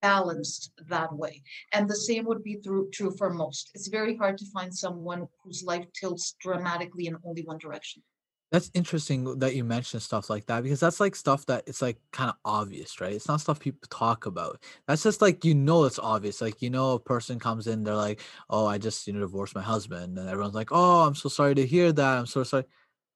[0.00, 1.42] balanced that way.
[1.72, 3.70] And the same would be through, true for most.
[3.74, 8.02] It's very hard to find someone whose life tilts dramatically in only one direction.
[8.50, 11.98] That's interesting that you mentioned stuff like that because that's like stuff that it's like
[12.12, 13.12] kind of obvious, right?
[13.12, 14.62] It's not stuff people talk about.
[14.86, 16.40] That's just like you know it's obvious.
[16.40, 19.54] Like you know a person comes in, they're like, "Oh, I just you know divorced
[19.54, 22.18] my husband," and everyone's like, "Oh, I'm so sorry to hear that.
[22.18, 22.64] I'm so sorry."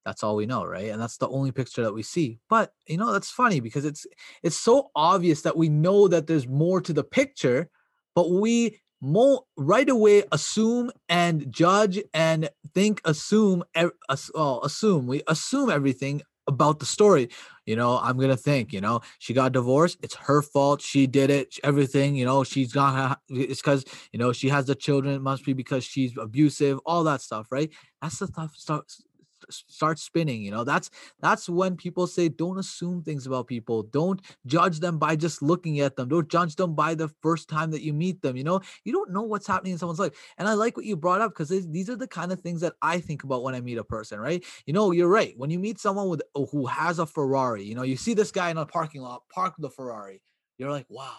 [0.05, 0.89] That's all we know, right?
[0.91, 2.39] And that's the only picture that we see.
[2.49, 4.05] But you know that's funny because it's
[4.43, 7.69] it's so obvious that we know that there's more to the picture,
[8.15, 13.63] but we mo- right away assume and judge and think assume
[14.09, 17.29] assume we assume everything about the story.
[17.65, 21.29] You know i'm gonna think you know she got divorced it's her fault she did
[21.29, 25.21] it everything you know she's not it's because you know she has the children it
[25.21, 27.71] must be because she's abusive all that stuff right?
[28.01, 28.83] That's the stuff stuff
[29.53, 30.63] start spinning you know?
[30.63, 30.89] That's
[31.19, 33.83] that's when people say don't assume things about people.
[33.83, 36.09] Don't judge them by just looking at them.
[36.09, 38.61] Don't judge them by the first time that you meet them you know?
[38.83, 40.13] You don't know what's happening in someone's life.
[40.37, 42.73] And i like what you brought up because these are the kind of things that
[42.81, 44.43] i think about when i meet a person right?
[44.65, 45.33] You know you're right.
[45.37, 48.31] When you meet someone with oh, who has a ferrari you know you see this
[48.31, 50.21] guy in a parking lot park the ferrari.
[50.57, 51.17] You're like wow.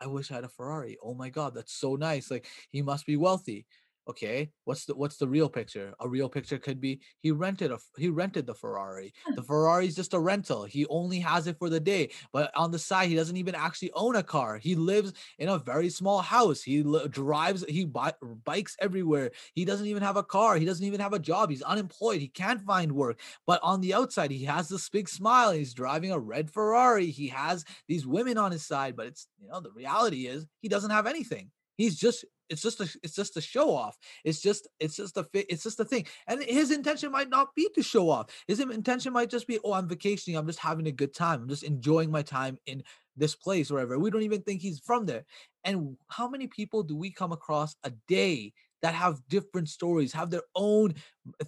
[0.00, 0.96] I wish I had a Ferrari.
[1.02, 2.30] Oh my God, that's so nice.
[2.30, 3.66] Like he must be wealthy
[4.08, 5.94] okay what's the what's the real picture?
[6.00, 9.12] A real picture could be he rented a he rented the ferrari.
[9.34, 10.64] The ferrari is just a rental.
[10.64, 13.90] He only has it for the day but on the side he doesn't even actually
[13.92, 14.58] own a car.
[14.58, 16.62] He lives in a very small house.
[16.62, 19.30] He li- drives he bi- bikes everywhere.
[19.54, 20.56] He doesn't even have a car.
[20.56, 21.50] He doesn't even have a job.
[21.50, 22.20] He's unemployed.
[22.20, 23.20] He can't find work.
[23.46, 25.52] But on the outside he has this big smile.
[25.52, 27.06] He's driving a red ferrari.
[27.06, 30.68] He has these women on his side but it's you know the reality is he
[30.68, 31.50] doesn't have anything.
[31.76, 33.96] He's just it's just a it's just a show off.
[34.24, 36.06] It's just it's just a it's just a thing.
[36.26, 38.30] And his intention might not be to show off.
[38.46, 40.36] His intention might just be oh i'm vacationing.
[40.36, 41.42] I'm just having a good time.
[41.42, 42.82] I'm just enjoying my time in
[43.16, 45.24] this place wherever we don't even think he's from there.
[45.64, 50.30] And how many people do we come across a day that have different stories, have
[50.30, 50.94] their own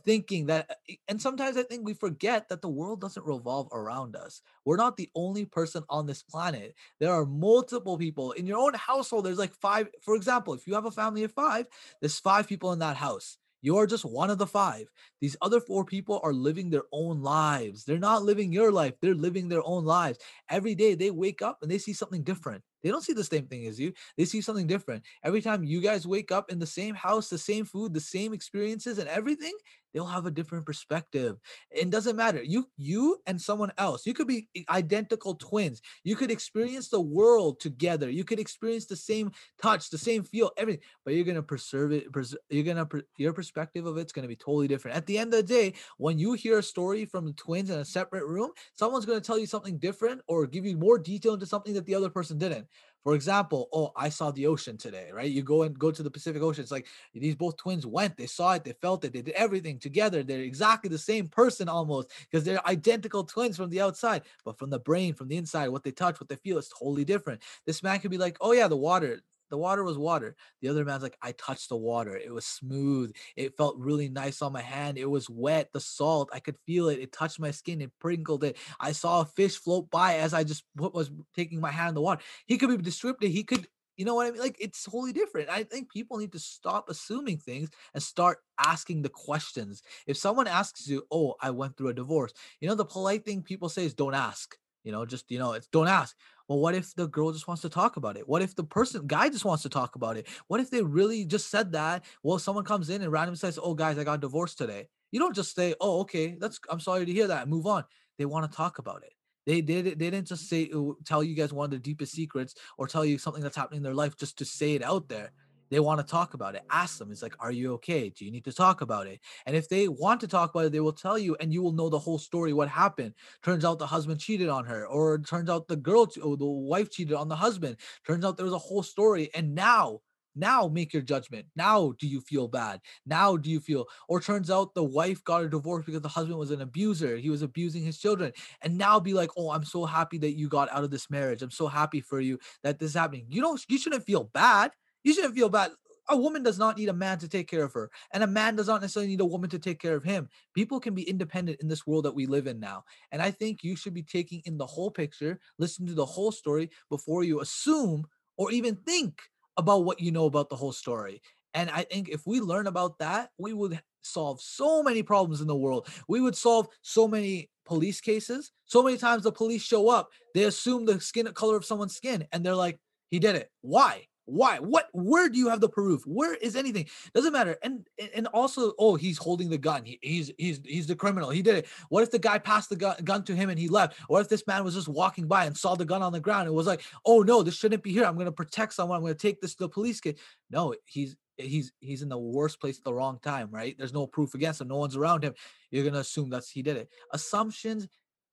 [0.04, 4.16] thinking that eh, and sometimes I think we forget that the world doesn't revolve around
[4.16, 4.42] us.
[4.64, 6.74] We're not the only person on this planet.
[6.98, 9.24] There are multiple people in your own household.
[9.24, 11.66] There's like five, for example, if you have a family of five,
[12.00, 13.38] there's five people in that house.
[13.62, 14.86] You're just one of the five.
[15.20, 17.84] These other four people are living their own lives.
[17.84, 20.18] They're not living your life, they're living their own lives.
[20.48, 22.62] Every day they wake up and they see something different.
[22.82, 23.92] They don't see the same thing as you.
[24.16, 25.04] They see something different.
[25.22, 28.32] Every time you guys wake up in the same house, the same food, the same
[28.32, 29.52] experiences and everything,
[29.92, 31.36] they'll have a different perspective.
[31.70, 32.42] It doesn't matter.
[32.42, 34.06] You you and someone else.
[34.06, 35.80] You could be identical twins.
[36.04, 38.10] You could experience the world together.
[38.10, 39.30] You could experience the same
[39.62, 40.82] touch, the same feel, everything.
[41.04, 42.12] But you're gonna preserve it.
[42.12, 44.96] Pres- you're gonna your perspective of it's gonna be totally different.
[44.96, 47.78] At the end of the day, when you hear a story from the twins in
[47.78, 51.46] a separate room, someone's gonna tell you something different or give you more detail into
[51.46, 52.66] something that the other person didn't.
[53.02, 55.30] For example, oh, I saw the ocean today, right?
[55.30, 56.62] You go and go to the Pacific Ocean.
[56.62, 59.78] It's like these both twins went, they saw it, they felt it, they did everything
[59.78, 60.22] together.
[60.22, 64.70] They're exactly the same person almost because they're identical twins from the outside, but from
[64.70, 67.40] the brain, from the inside, what they touch, what they feel is totally different.
[67.66, 70.36] This man could be like, oh yeah, the water, the water was water.
[70.62, 72.16] The other man's like, I touched the water.
[72.16, 73.12] It was smooth.
[73.36, 74.96] It felt really nice on my hand.
[74.98, 75.70] It was wet.
[75.72, 77.00] The salt, I could feel it.
[77.00, 77.80] It touched my skin.
[77.80, 78.56] It prinkled it.
[78.78, 82.00] I saw a fish float by as I just was taking my hand in the
[82.00, 82.22] water.
[82.46, 83.30] He could be descriptive.
[83.30, 84.40] He could, you know what I mean?
[84.40, 85.50] Like it's totally different.
[85.50, 89.82] I think people need to stop assuming things and start asking the questions.
[90.06, 93.42] If someone asks you, Oh, I went through a divorce, you know, the polite thing
[93.42, 94.56] people say is don't ask.
[94.84, 96.16] You know, just you know, it's don't ask.
[96.50, 98.28] Well, what if the girl just wants to talk about it?
[98.28, 100.26] What if the person guy just wants to talk about it?
[100.48, 102.04] What if they really just said that?
[102.24, 105.32] Well, someone comes in and randomly says, "Oh, guys, I got divorced today." You don't
[105.32, 107.84] just say, "Oh, okay, that's I'm sorry to hear that." Move on.
[108.18, 109.12] They want to talk about it.
[109.46, 109.84] They did.
[109.84, 110.72] They didn't just say
[111.04, 113.84] tell you guys one of the deepest secrets or tell you something that's happening in
[113.84, 115.30] their life just to say it out there
[115.70, 118.10] they want to talk about it ask them it's like are you okay?
[118.10, 119.20] Do you need to talk about it?
[119.46, 121.72] And if they want to talk about it they will tell you and you will
[121.72, 123.14] know the whole story what happened.
[123.42, 127.14] Turns out the husband cheated on her or turns out the girl the wife cheated
[127.14, 127.76] on the husband.
[128.06, 130.00] Turns out there was a whole story and now
[130.36, 131.46] now make your judgment.
[131.56, 132.80] Now do you feel bad?
[133.04, 136.38] Now do you feel or turns out the wife got a divorce because the husband
[136.38, 138.32] was an abuser he was abusing his children.
[138.62, 141.42] And now be like oh i'm so happy that you got out of this marriage.
[141.42, 143.26] I'm so happy for you that this is happening.
[143.28, 144.72] You don't you shouldn't feel bad
[145.04, 145.72] you shouldn't feel bad.
[146.08, 148.56] A woman does not need a man to take care of her, and a man
[148.56, 150.28] does not necessarily need a woman to take care of him.
[150.54, 152.82] People can be independent in this world that we live in now.
[153.12, 156.32] And I think you should be taking in the whole picture, listen to the whole
[156.32, 159.22] story before you assume or even think
[159.56, 161.22] about what you know about the whole story.
[161.54, 165.46] And I think if we learn about that, we would solve so many problems in
[165.46, 165.88] the world.
[166.08, 168.52] We would solve so many police cases.
[168.64, 172.26] So many times the police show up, they assume the skin color of someone's skin,
[172.32, 172.78] and they're like,
[173.10, 173.50] he did it.
[173.60, 174.06] Why?
[174.30, 174.58] Why?
[174.58, 174.88] What?
[174.92, 176.02] Where do you have the proof?
[176.06, 176.86] Where is anything?
[177.14, 177.56] Doesn't matter.
[177.62, 179.84] And and also, oh, he's holding the gun.
[179.84, 181.30] He, he's he's he's the criminal.
[181.30, 181.66] He did it.
[181.88, 183.98] What if the guy passed the gun, gun to him and he left?
[184.08, 186.48] What if this man was just walking by and saw the gun on the ground?
[186.48, 188.04] It was like, oh no, this shouldn't be here.
[188.04, 188.96] I'm gonna protect someone.
[188.96, 190.00] I'm gonna take this to the police.
[190.00, 190.18] Kid.
[190.50, 193.50] No, he's he's he's in the worst place at the wrong time.
[193.50, 193.76] Right?
[193.76, 194.68] There's no proof against him.
[194.68, 195.34] No one's around him.
[195.70, 196.88] You're gonna assume that's he did it.
[197.12, 197.88] Assumptions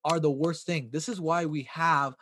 [0.05, 0.89] are the worst thing.
[0.91, 2.15] This is why we have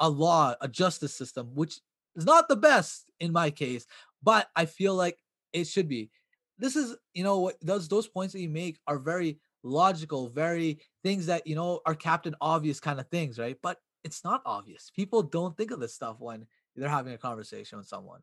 [0.00, 1.80] a law, a justice system, which
[2.16, 3.86] is not the best in my case,
[4.22, 6.10] but I feel like it should be.
[6.58, 10.80] This is, you know, what those those points that you make are very logical, very
[11.02, 13.58] things that you know are captain obvious kind of things, right?
[13.62, 14.90] But it's not obvious.
[14.90, 18.22] People don't think of this stuff when they're having a conversation with someone.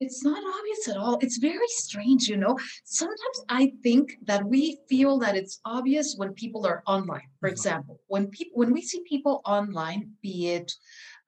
[0.00, 1.18] It's not obvious at all.
[1.20, 2.58] It's very strange, you know.
[2.84, 7.28] Sometimes I think that we feel that it's obvious when people are online.
[7.38, 7.52] For Mhm.
[7.52, 10.72] example, when people when we see people online, be it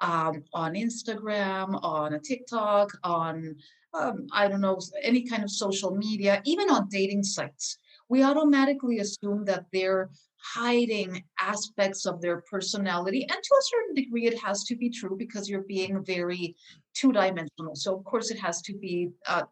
[0.04, 3.56] um, on Instagram, on a TikTok, on
[3.94, 8.98] um, I don't know, any kind of social media, even on dating sites, we automatically
[8.98, 13.22] assume that they're hiding aspects of their personality.
[13.22, 16.56] And to a certain degree, it has to be true because you're being very
[16.94, 17.76] two-dimensional.
[17.76, 19.10] So of course, it has to be.
[19.26, 19.44] Uh,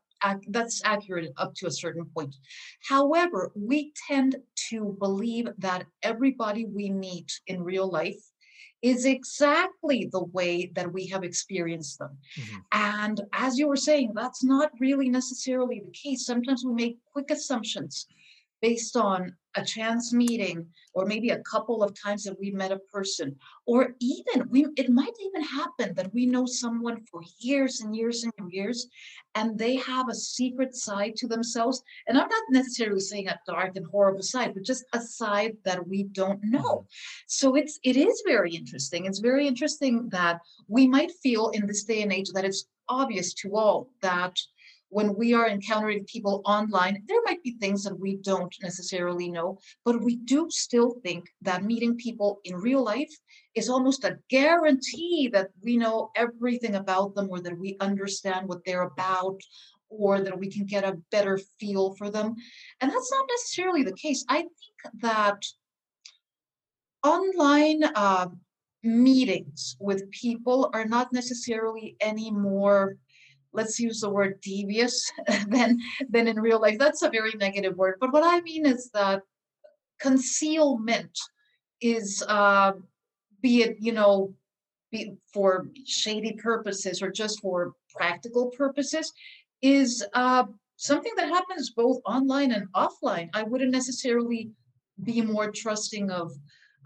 [0.51, 2.33] that's accurate up to a certain point.
[2.89, 4.37] However, we tend
[4.71, 8.23] to believe that everybody we meet in real life
[8.83, 12.19] is exactly the way that we have experienced them.
[12.37, 12.65] Mhm.
[12.73, 16.27] And as you were saying, that's not really necessarily the case.
[16.27, 18.07] Sometimes we make quick assumptions
[18.63, 22.79] based on a chance meeting or maybe a couple of times that we met a
[22.93, 23.37] person.
[23.67, 28.25] Or even we it might even happen that we know someone for years and years
[28.25, 28.89] and years
[29.35, 31.83] and they have a secret side to themselves.
[32.07, 35.87] And i'm not necessarily saying a dark and horrible side but just a side that
[35.87, 36.73] we don't know.
[36.73, 36.87] Mm-hmm.
[37.27, 39.07] So it's it is very interesting.
[39.07, 43.33] It's very interesting that we might feel in this day and age that it's obvious
[43.33, 44.37] to all that
[44.93, 49.59] when we are encountering people online, there might be things that we don't necessarily know,
[49.87, 53.11] but we do still think that meeting people in real life
[53.55, 58.63] is almost a guarantee that we know everything about them or that we understand what
[58.67, 59.41] they're about
[59.89, 62.35] or that we can get a better feel for them.
[62.83, 64.23] And that's not necessarily the case.
[64.29, 65.43] I think that
[67.03, 68.27] online uh,
[68.83, 72.99] meetings with people are not necessarily any more
[73.53, 75.11] let's use the word devious
[75.49, 76.79] than than in real life.
[76.79, 77.97] That's a very negative word.
[78.01, 79.23] But what i mean is that
[80.01, 81.19] concealment
[81.81, 82.73] is uh
[83.41, 84.35] be it you know
[84.91, 89.13] be for shady purposes or just for practical purposes
[89.63, 90.45] is uh
[90.77, 93.29] something that happens both online and offline.
[93.35, 94.51] I wouldn't necessarily
[95.05, 96.33] be more trusting of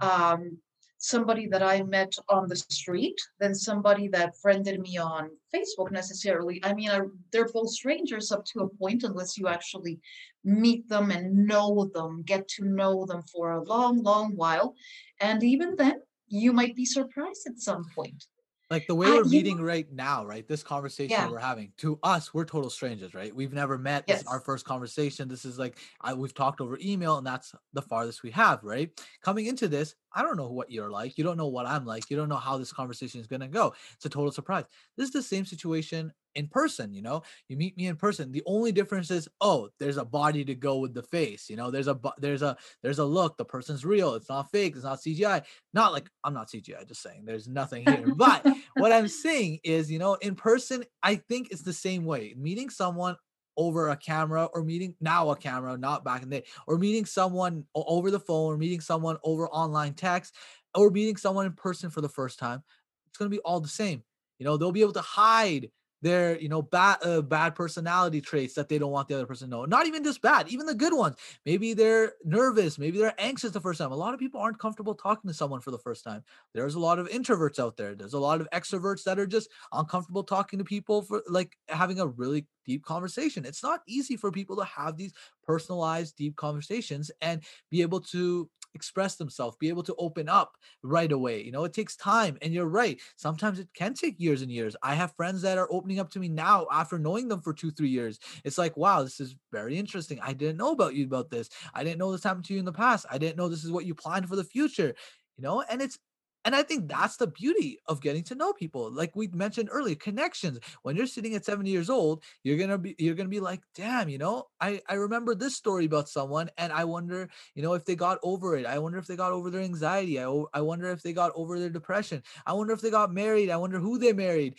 [0.01, 0.59] um
[0.99, 6.61] somebody that I met on the street than somebody that friended me on Facebook necessarily.
[6.65, 7.01] I mean, I,
[7.33, 10.01] they're both strangers up to a point unless you actually
[10.45, 14.75] meet them and know them, get to know them for a long, long while.
[15.21, 18.25] And even then, you might be surprised at some point.
[18.71, 20.47] like the way we're you know, meeting right now, right?
[20.49, 23.35] This conversation yeah, we're having to us, we're total strangers, right?
[23.35, 24.07] We've never met.
[24.07, 25.29] This is our first conversation.
[25.29, 28.91] This is like I, we've talked over email, and that's the farthest we have, right?
[29.23, 31.19] Coming into this, I don't know what you're like.
[31.19, 32.11] You don't know what I'm like.
[32.11, 33.75] You don't know how this conversation is gonna go.
[33.95, 34.65] It's a total surprise.
[34.97, 36.95] This is the same situation in person.
[36.95, 38.33] You know, you meet me in person.
[38.33, 41.51] The only difference is, oh, there's a body to go with the face.
[41.51, 43.37] You know, there's a there's a there's a look.
[43.37, 44.15] The person's real.
[44.15, 44.75] It's not fake.
[44.75, 45.45] It's not CGI.
[45.75, 46.89] Not like I'm not CGI.
[46.89, 51.17] Just saying, there's nothing here, but what I'm saying is, you know, in person, I
[51.17, 52.35] think it's the same way.
[52.37, 53.17] Meeting someone
[53.57, 57.05] over a camera or meeting now a camera, not back in the day, or meeting
[57.05, 60.35] someone over the phone or meeting someone over online text
[60.75, 62.63] or meeting someone in person for the first time,
[63.09, 64.03] it's going to be all the same.
[64.39, 65.71] You know, they'll be able to hide
[66.07, 69.51] their, you know, bad uh, bad personality traits that they don't want the other person
[69.51, 69.65] to know.
[69.65, 71.17] Not even just bad, even the good ones.
[71.45, 73.93] Maybe they're nervous, maybe they're anxious the first time.
[73.93, 76.23] A lot of people aren't comfortable talking to someone for the first time
[76.55, 79.51] there's a lot of introverts out there there's a lot of extroverts that are just
[79.73, 84.31] uncomfortable talking to people for like having a really deep conversation it's not easy for
[84.31, 85.13] people to have these
[85.45, 90.53] personalized deep conversations and be able to express themselves be able to open up
[90.83, 94.43] right away you know it takes time and you're right sometimes it can take years
[94.43, 94.77] and years.
[94.83, 97.71] I have friends that are opening up to me now after knowing them for two
[97.71, 98.19] three years.
[98.45, 100.21] It's like wow this is very interesting.
[100.23, 101.49] I didn't know about you about this.
[101.75, 103.07] I didn't know this happened to you in the past.
[103.11, 104.95] I didn't know this is what you planned for the future
[105.37, 105.99] you know and it's
[106.47, 108.91] and I think that's the beauty of getting to know people.
[108.93, 110.61] Like we mentioned earlier, connections.
[110.83, 114.09] When you're sitting at 70 years old, you're gonna be you're gonna be like, damn,
[114.09, 117.85] you know, I I remember this story about someone, and I wonder, you know, if
[117.85, 118.65] they got over it.
[118.65, 120.21] I wonder if they got over their anxiety.
[120.21, 122.23] I, I wonder if they got over their depression.
[122.47, 123.51] I wonder if they got married.
[123.51, 124.55] I wonder who they married.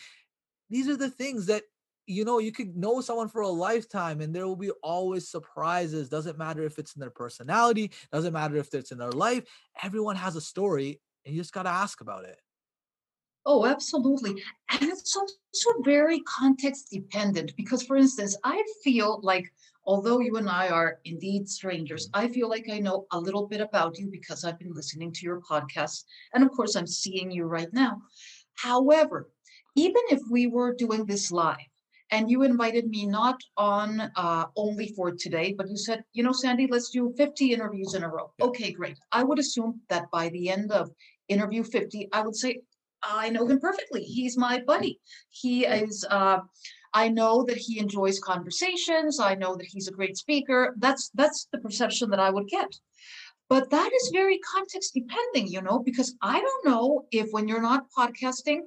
[0.69, 1.63] these are the things that
[2.07, 6.09] you know you could know someone for a lifetime and there will be always surprises
[6.09, 9.43] doesn't matter if it's in their personality doesn't matter if it's in their life
[9.83, 12.39] everyone has a story and you just got to ask about it
[13.49, 14.31] Oh, absolutely.
[14.69, 19.45] And it's also very context dependent because, for instance, I feel like
[19.85, 23.61] although you and I are indeed strangers, I feel like I know a little bit
[23.61, 26.03] about you because I've been listening to your podcast.
[26.33, 28.01] And of course, I'm seeing you right now.
[28.55, 29.29] However,
[29.77, 31.55] even if we were doing this live,
[32.11, 36.31] and you invited me not on uh, only for today, but you said, you know,
[36.31, 38.31] Sandy, let's do 50 interviews in a row.
[38.41, 38.97] Okay, great.
[39.11, 40.89] I would assume that by the end of
[41.29, 42.61] interview 50, I would say,
[43.03, 44.03] I know him perfectly.
[44.03, 44.99] He's my buddy.
[45.29, 46.05] He is.
[46.09, 46.39] Uh,
[46.93, 49.19] I know that he enjoys conversations.
[49.19, 50.73] I know that he's a great speaker.
[50.79, 52.73] That's that's the perception that I would get.
[53.49, 57.61] But that is very context depending, you know, because I don't know if when you're
[57.61, 58.61] not podcasting,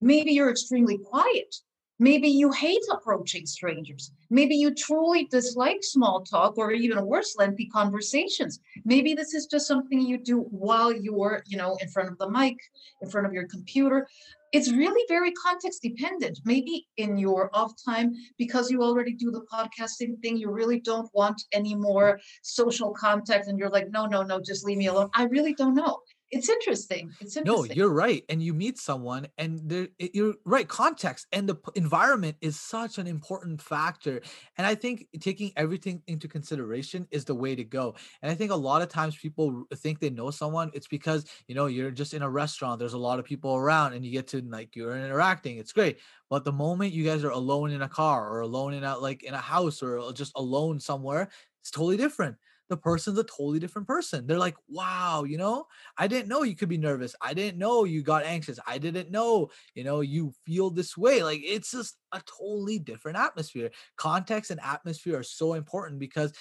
[0.00, 1.54] maybe you're extremely quiet
[2.00, 4.10] Maybe you hate approaching strangers.
[4.30, 8.58] Maybe you truly dislike small talk or even worse, lengthy conversations.
[8.86, 12.30] Maybe this is just something you do while you're, you know, in front of the
[12.30, 12.56] mic,
[13.02, 14.08] in front of your computer.
[14.52, 16.40] It's really very context dependent.
[16.46, 21.10] Maybe in your off time, because you already do the podcasting thing, you really don't
[21.12, 25.10] want any more social contact and you're like, no, no, no, just leave me alone.
[25.14, 26.00] I really don't know
[26.30, 27.12] it's interesting.
[27.20, 28.24] It's No, you're right.
[28.28, 30.68] And you meet someone, and there, eh, you're right.
[30.68, 34.20] Context and the environment is such an important factor.
[34.56, 37.96] And I think taking everything into consideration is the way to go.
[38.22, 40.70] And I think a lot of times people think they know someone.
[40.72, 42.78] It's because you know you're just in a restaurant.
[42.78, 45.58] There's a lot of people around, and you get to like you're interacting.
[45.58, 45.98] It's great.
[46.28, 49.24] But the moment you guys are alone in a car or alone in a like
[49.24, 51.28] in a house or uh, just alone somewhere,
[51.60, 52.36] it's totally different
[52.70, 54.26] the person's a totally different person.
[54.26, 55.66] They're like, wow, you know,
[55.98, 57.14] I didn't know you could be nervous.
[57.20, 58.58] I didn't know you got anxious.
[58.66, 61.22] I didn't know, you know, you feel this way.
[61.22, 63.70] Like it's just a totally different atmosphere.
[63.98, 66.32] Context and atmosphere are so important because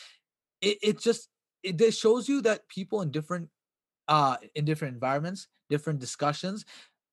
[0.62, 1.30] it, it just
[1.64, 3.50] it just shows you that people in different
[4.08, 6.66] uh in different environments, different discussions,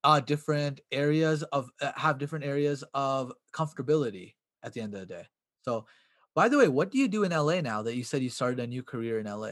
[0.05, 5.07] uh different areas of uh, have different areas of comfortability at the end of the
[5.07, 5.25] day.
[5.63, 5.87] So
[6.37, 8.61] by the way, what do you do in LA now that you said you started
[8.61, 9.51] a new career in LA?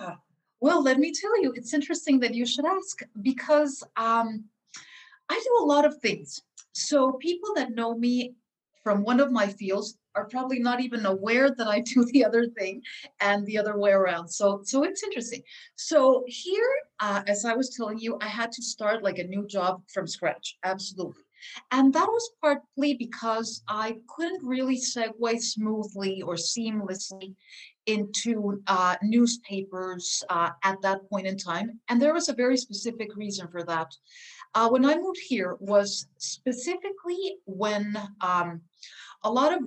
[0.00, 0.18] Ah,
[0.60, 4.44] well, let me tell you, it's interesting that you should ask because um,
[5.30, 6.42] I do a lot of things.
[6.72, 8.34] So people that know me
[8.84, 12.46] from one of my fields are probably not even aware that I do the other
[12.48, 12.82] thing
[13.20, 14.28] and the other way around.
[14.28, 15.42] So, so it's interesting.
[15.76, 19.46] So here, uh, as I was telling you, I had to start like a new
[19.46, 20.58] job from scratch.
[20.64, 21.22] Absolutely.
[21.70, 27.34] And that was partly because I couldn't really segue smoothly or seamlessly
[27.86, 31.80] into uh, newspapers uh, at that point in time.
[31.88, 33.92] And there was a very specific reason for that.
[34.54, 38.60] Uh, when I moved here was specifically when um,
[39.22, 39.60] a lot of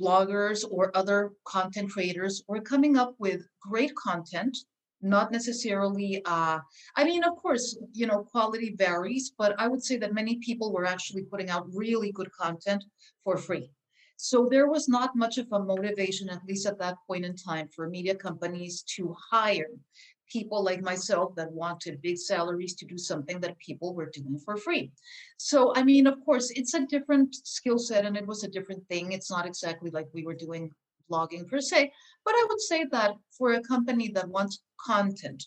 [0.00, 4.56] bloggers or other content creators were coming up with great content
[5.02, 6.58] not necessarily uh,
[6.96, 10.72] i mean of course you know quality varies but i would say that many people
[10.72, 12.82] were actually putting out really good content
[13.26, 13.70] for free.
[14.16, 17.68] So there was not much of a motivation at least at that point in time
[17.74, 19.72] for media companies to hire
[20.32, 24.56] people like myself that wanted big salaries to do something that people were doing for
[24.56, 24.90] free.
[25.36, 28.86] So i mean of course it's a different skill set and it was a different
[28.88, 29.12] thing.
[29.12, 30.70] It's not exactly like we were doing
[31.10, 31.92] blogging per se,
[32.24, 35.44] but I would say that for a company that wants content,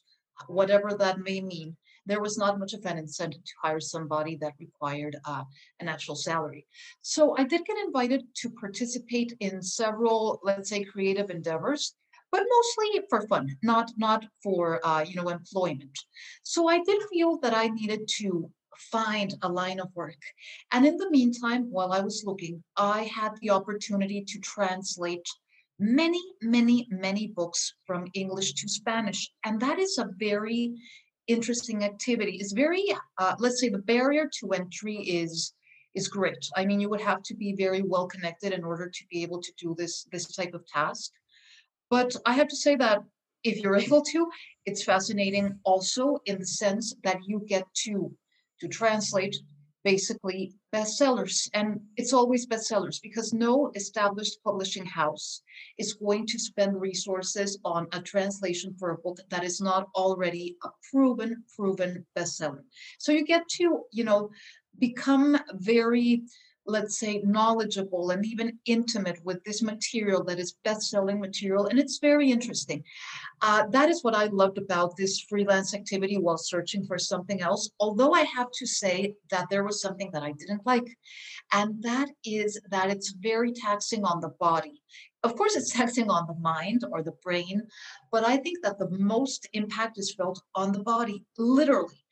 [0.48, 4.54] whatever that may mean, there was not much of an incentive to hire somebody that
[4.60, 5.44] required uh,
[5.80, 6.66] an actual salary.
[7.02, 11.94] So I did get invited to participate in several, let's say, creative endeavors,
[12.32, 15.98] but mostly for fun, not not for uh, you know employment.
[16.44, 18.50] So I did feel that I needed to
[18.92, 20.22] find a line of work.
[20.72, 25.28] And in the meantime, while I was looking, I had the opportunity to translate
[25.80, 29.32] many, many, many books from English to Spanish.
[29.46, 30.76] And that is a very
[31.28, 32.38] interesting activity.
[32.40, 32.84] It's very,
[33.18, 35.54] uh, let's say the barrier to entry is
[35.96, 36.48] is great.
[36.56, 39.42] I mean, you would have to be very well connected in order to be able
[39.42, 41.12] to do this this type of task.
[41.90, 43.00] But I have to say that
[43.44, 44.30] if you're able to,
[44.66, 48.14] it's fascinating also in the sense that you get to
[48.60, 49.36] to translate
[49.84, 51.50] basically bestsellers.
[51.54, 55.42] And it's always bestsellers because no established publishing house
[55.78, 60.58] is going to spend resources on a translation for a book that is not already
[60.64, 62.64] a proven, proven bestseller.
[63.00, 64.30] So you get to, you know,
[64.78, 66.24] become very
[66.70, 72.00] let's say, knowledgeable and even intimate with this material that is best-selling material, and it's
[72.00, 72.84] very interesting.
[73.42, 77.70] Uh, that is what I loved about this freelance activity while searching for something else.
[77.80, 80.88] Although I have to say that there was something that I didn't like,
[81.54, 84.82] and that is that it's very taxing on the body.
[85.24, 87.64] Of course, it's taxing on the mind or the brain,
[88.12, 92.04] but I think that the most impact is felt on the body, literally.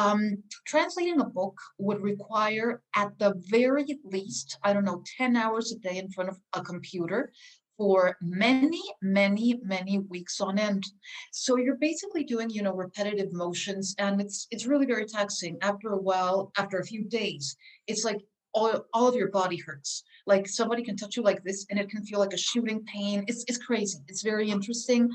[0.00, 5.72] Um, translating a book would require, at the very least, I don't know, 10 hours
[5.72, 7.32] a day in front of a computer
[7.76, 10.84] for many, many, many weeks on end.
[11.32, 15.56] So you're basically doing, you know, repetitive motions and it's it's really very taxing.
[15.62, 18.20] After a while, after a few days, it's like
[18.52, 20.02] all, all of your body hurts.
[20.26, 23.24] Like somebody can touch you like this and it can feel like a shooting pain.
[23.28, 23.98] It's it's crazy.
[24.08, 25.10] It's very interesting.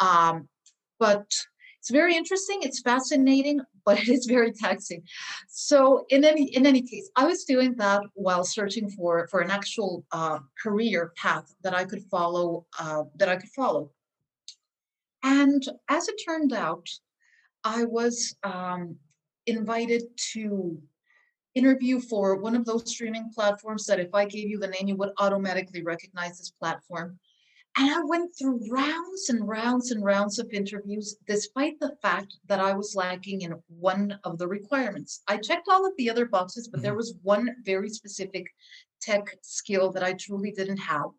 [0.00, 0.48] Um,
[0.98, 1.26] but
[1.84, 2.60] it's very interesting.
[2.62, 5.02] It's fascinating, but it is very taxing.
[5.48, 9.50] So in any in any case, I was doing that while searching for for an
[9.50, 12.64] actual uh, career path that I could follow.
[12.78, 13.90] Uh, that I could follow.
[15.22, 16.88] And as it turned out,
[17.64, 18.96] I was um,
[19.46, 20.80] invited to
[21.54, 24.96] interview for one of those streaming platforms that if I gave you the name, you
[24.96, 27.18] would automatically recognize this platform.
[27.76, 32.58] And I went through rounds and rounds and rounds of interviews, despite the fact that
[32.60, 35.22] I was lacking in one of the requirements.
[35.28, 36.96] I checked all of the other boxes, but there Mhm.
[36.96, 38.46] was one very specific
[39.00, 41.10] tech skill that I truly didn't have.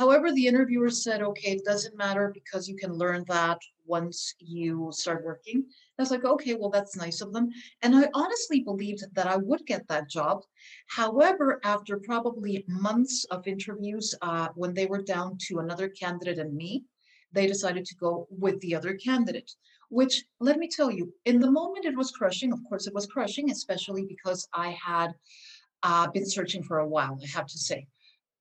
[0.00, 4.88] However, the interviewer said, okay, it doesn't matter because you can learn that once you
[4.92, 5.66] start working.
[5.98, 7.50] I was like, okay, well, that's nice of them.
[7.82, 10.40] And I honestly believed that I would get that job.
[10.86, 16.54] However, after probably months of interviews, uh, when they were down to another candidate and
[16.54, 16.82] me,
[17.32, 19.52] they decided to go with the other candidate,
[19.90, 22.54] which let me tell you, in the moment it was crushing.
[22.54, 25.12] Of course, it was crushing, especially because I had
[25.82, 27.86] uh, been searching for a while, I have to say.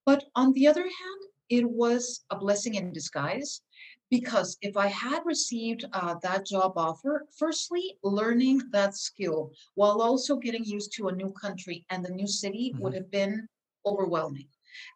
[0.05, 3.61] But on the other hand, it was a blessing in disguise
[4.09, 10.37] because if I had received uh, that job offer, firstly, learning that skill while also
[10.37, 12.95] getting used to a new country and the new city would Mhm.
[12.95, 13.47] have been
[13.85, 14.47] overwhelming.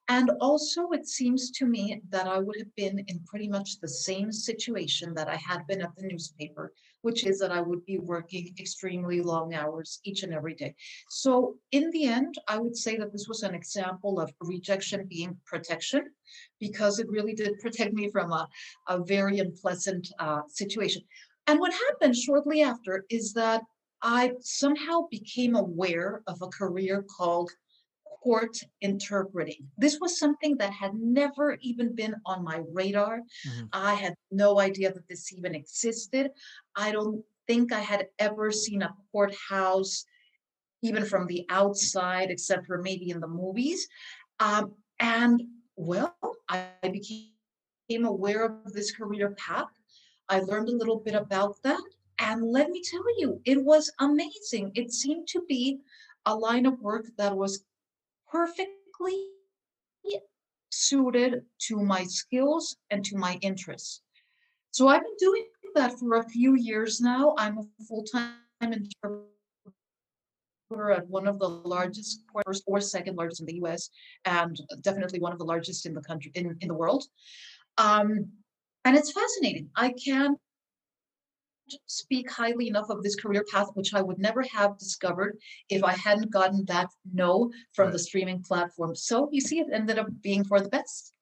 [0.07, 3.87] And also, it seems to me that I would have been in pretty much the
[3.87, 6.73] same situation that I had been at the newspaper,
[7.03, 10.73] which is that I would be working extremely long hours each and every day.
[11.09, 15.37] So, in the end, I would say that this was an example of rejection being
[15.45, 16.09] protection
[16.59, 18.47] because it really did protect me from a,
[18.87, 21.03] a very unpleasant uh, situation.
[21.47, 23.61] And what happened shortly after is that
[24.01, 27.51] I somehow became aware of a career called
[28.21, 29.69] court interpreting.
[29.77, 33.21] This was something that had never even been on my radar.
[33.45, 33.69] Mhm.
[33.73, 36.31] I had no idea that this even existed.
[36.75, 40.05] I don't think I had ever seen a courthouse,
[40.81, 43.87] even from the outside, except for maybe in the movies.
[44.39, 45.41] Um, and
[45.75, 46.15] well,
[46.49, 49.71] I became aware of this career path.
[50.29, 51.83] I learned a little bit about that.
[52.19, 54.71] And let me tell you, it was amazing.
[54.75, 55.79] It seemed to be
[56.25, 57.65] a line of work that was
[58.33, 59.27] perfectly
[60.71, 64.01] suited to my skills and to my interests.
[64.71, 67.35] So I've been doing that for a few years now.
[67.37, 69.27] I'm a full-time interpreter
[70.91, 73.91] at one of the largest first or second largest in the US
[74.25, 77.03] and definitely one of the largest in the country in, in the world.
[77.77, 78.31] Um,
[78.83, 79.69] and it's fascinating.
[79.75, 80.39] I can't
[81.87, 85.37] speak highly enough of this career path, which I would never have discovered
[85.69, 88.95] if I hadn't gotten that no from the streaming platform.
[88.95, 91.12] So you see, it ended up being for the best.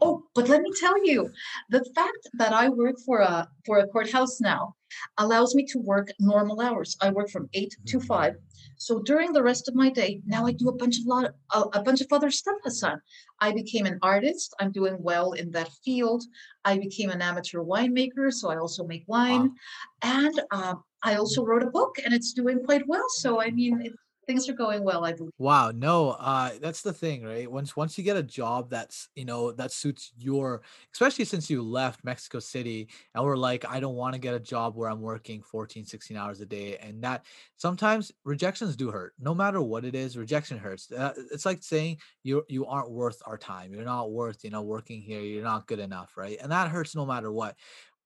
[0.00, 1.30] Oh, but let me tell you,
[1.70, 4.74] the fact that I work for a for a courthouse now
[5.18, 6.96] allows me to work normal hours.
[7.00, 8.34] I work from eight to five.
[8.76, 11.60] So during the rest of my day, now I do a bunch of lot a,
[11.78, 13.00] a bunch of other stuff, Hassan.
[13.40, 14.54] I became an artist.
[14.60, 16.24] I'm doing well in that field.
[16.64, 19.42] I became an amateur winemaker, so I also make wine.
[19.42, 19.54] Wow.
[20.02, 23.06] And um, I also wrote a book, and it's doing quite well.
[23.08, 23.92] So I mean, it,
[24.28, 25.32] things are going well, I believe.
[25.38, 27.50] Wow, no, uh, that's the thing, right?
[27.50, 30.62] Once once you get a job that's, you know, that suits your
[30.92, 34.40] especially since you left Mexico City and we're like, I don't want to get a
[34.40, 36.76] job where I'm working 14, 16 hours a day.
[36.78, 37.24] And that
[37.56, 39.14] sometimes rejections do hurt.
[39.20, 40.90] No matter what it is, rejection hurts.
[40.90, 43.72] Uh, it's like saying you you aren't worth our time.
[43.72, 45.20] You're not worth, you know, working here.
[45.20, 46.38] You're not good enough, right?
[46.42, 47.56] And that hurts no matter what.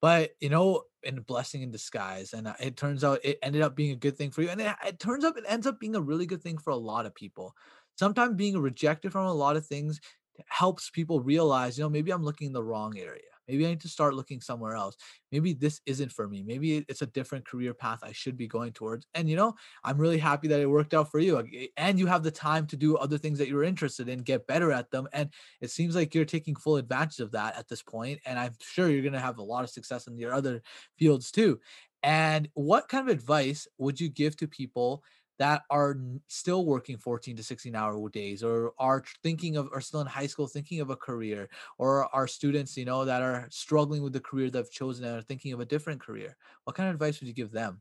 [0.03, 3.77] But you know, in blessing in disguise, and uh, it turns out it ended up
[3.77, 5.97] being a good thing for you, and it, it turns up it ends up being
[5.97, 7.55] a really good thing for a lot of people.
[7.97, 10.01] Sometimes being rejected from a lot of things
[10.49, 13.32] helps people realize, you know, maybe I'm looking in the wrong area.
[13.53, 14.97] Maybe i need to start looking somewhere else.
[15.31, 16.43] Maybe this isn't for me.
[16.43, 19.07] Maybe it's a different career path i should be going towards.
[19.15, 21.43] And you know i'm really happy that it worked out for you
[21.77, 24.73] and you have the time to do other things that you're interested in get better
[24.73, 25.29] at them and
[25.61, 28.19] it seems like you're taking full advantage of that at this point.
[28.27, 30.63] and i'm sure you're going to have a lot of success in your other
[30.99, 31.61] fields too.
[32.03, 35.05] And what kind of advice would you give to people
[35.39, 35.97] that are
[36.29, 40.27] still working 14 to 16 hour days or are thinking of are still in high
[40.27, 44.21] school thinking of a career or are students you know that are struggling with the
[44.21, 47.21] career that they've chosen and are thinking of a different career what kind of advice
[47.21, 47.81] would you give them?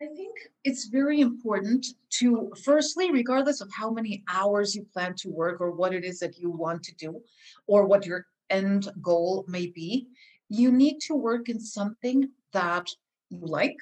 [0.00, 0.34] I think
[0.64, 1.86] it's very important
[2.18, 6.18] to, firstly, regardless of how many hours you plan to work or what it is
[6.20, 7.22] that you want to do
[7.66, 10.08] or what your end goal may be,
[10.48, 12.88] you need to work in something that
[13.30, 13.78] you like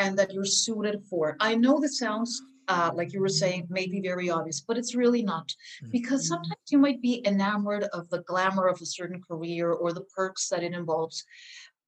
[0.00, 1.36] and that you're suited for.
[1.40, 5.22] I know this sounds uh, like you were saying, maybe very obvious, but it's really
[5.22, 5.48] not.
[5.90, 6.34] Because mm-hmm.
[6.34, 10.48] sometimes you might be enamored of the glamour of a certain career or the perks
[10.48, 11.24] that it involves,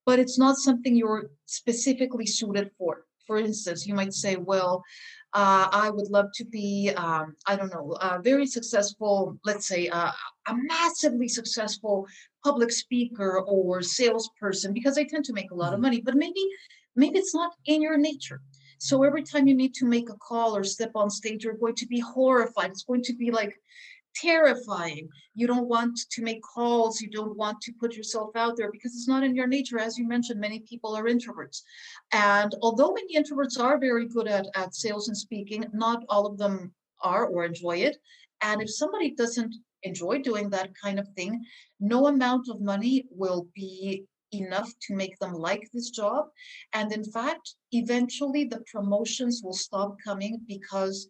[0.05, 3.05] but it's not something you're specifically suited for.
[3.25, 4.83] For instance, you might say, well,
[5.33, 9.87] uh, I would love to be, um, I don't know, a very successful, let's say,
[9.87, 10.11] uh,
[10.47, 12.05] a massively successful
[12.43, 15.83] public speaker or salesperson because I tend to make a lot of Mhm.
[15.83, 16.45] money, but maybe
[16.95, 18.41] maybe it's not in your nature.
[18.77, 21.75] So every time you need to make a call or step on stage, you're going
[21.75, 22.71] to be horrified.
[22.71, 23.55] It's going to be like
[24.15, 25.07] terrifying.
[25.35, 27.01] You don't want to make calls.
[27.01, 29.79] You don't want to put yourself out there because it's not in your nature.
[29.79, 31.61] As you mentioned, many people are introverts.
[32.11, 36.37] And although many introverts are very good at, at sales and speaking, not all of
[36.37, 37.97] them are or enjoy it.
[38.41, 41.43] And if somebody doesn't enjoy doing that kind of thing,
[41.79, 46.27] no amount of money will be enough to make them like this job.
[46.73, 51.07] And in fact, eventually the promotions will stop coming because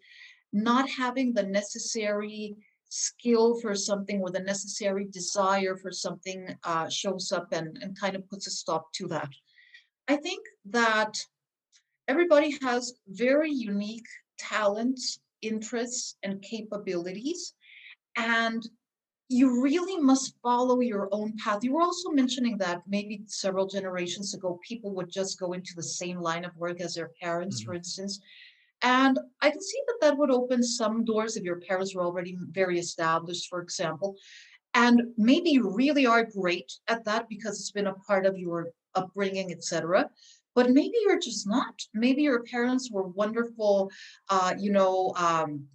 [0.52, 2.56] not having the necessary
[2.90, 8.16] skill for something or the necessary desire for something uh, shows up and, and kind
[8.16, 9.30] of puts a stop to that.
[10.08, 11.18] I think that
[12.08, 14.06] everybody has very unique
[14.38, 17.54] talents, interests, and capabilities.
[18.16, 18.62] And
[19.34, 21.64] you really must follow your own path.
[21.64, 25.84] You were also mentioning that maybe several generations ago, people would just go into the
[25.84, 27.66] same line of work as their parents, Mhm.
[27.66, 28.20] for instance.
[28.82, 32.38] And I can see that that would open some doors if your parents were already
[32.52, 34.18] very established, for example.
[34.74, 38.70] And maybe you really are great at that because it's been a part of your
[38.96, 40.10] upbringing, etc.
[40.56, 41.76] But maybe you're just not.
[41.94, 43.90] Maybe your parents were wonderful,
[44.30, 45.68] uh, you know, um,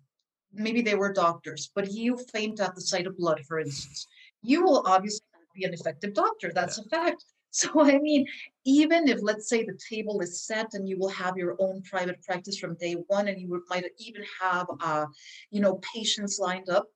[0.53, 4.07] maybe they were doctors, but you faint at the sight of blood, for instance.
[4.43, 5.25] You will obviously
[5.55, 6.53] be an effective doctor.
[6.55, 6.85] That's Yeah.
[6.85, 7.25] a fact.
[7.51, 8.27] So, I mean,
[8.67, 12.23] even if, let's say, the table is set and you will have your own private
[12.23, 15.07] practice from day one, and you might even have, uh,
[15.51, 16.89] you know, patients lined up,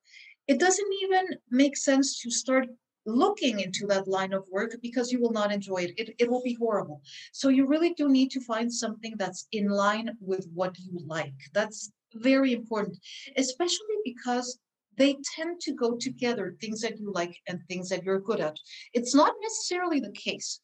[0.47, 2.67] it doesn't even make sense to start
[3.07, 5.95] looking into that line of work because you will not enjoy it.
[5.97, 6.15] it.
[6.19, 7.01] It will be horrible.
[7.33, 11.35] So you really do need to find something that's in line with what you like.
[11.53, 12.99] That's very important,
[13.37, 14.59] especially because
[14.99, 18.57] they tend to go together, things that you like and things that you're good at.
[18.93, 20.61] It's not necessarily the case,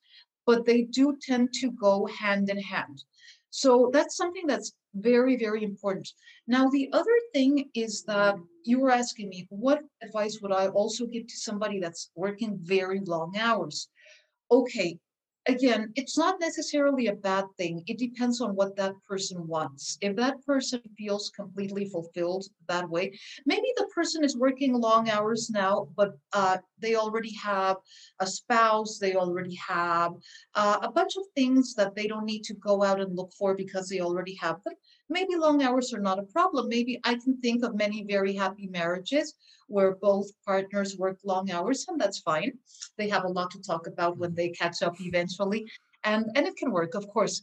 [0.47, 3.03] but they do tend to go hand in hand.
[3.51, 6.09] So that's something that's very, very important.
[6.47, 11.07] Now, the other thing is that you were asking me, what advice would I also
[11.07, 13.89] give to somebody that's working very long hours?
[14.51, 14.99] Okay,
[15.49, 17.83] again, it's not necessarily a bad thing.
[17.87, 19.97] It depends on what that person wants.
[20.01, 25.51] If that person feels completely fulfilled that way, maybe the person is working long hours
[25.51, 27.77] now, but uh, they already have
[28.21, 30.13] a spouse, they already have
[30.55, 33.55] uh, a bunch of things that they don't need to go out and look for
[33.55, 34.75] because they already have them.
[35.11, 36.69] Maybe long hours are not a problem.
[36.69, 39.35] Maybe I can think of many very happy marriages
[39.69, 42.53] where both partners work long hours, and that's fine.
[42.97, 45.71] They have a lot to talk about when they catch up eventually.
[46.05, 47.43] And, and it can work, of course.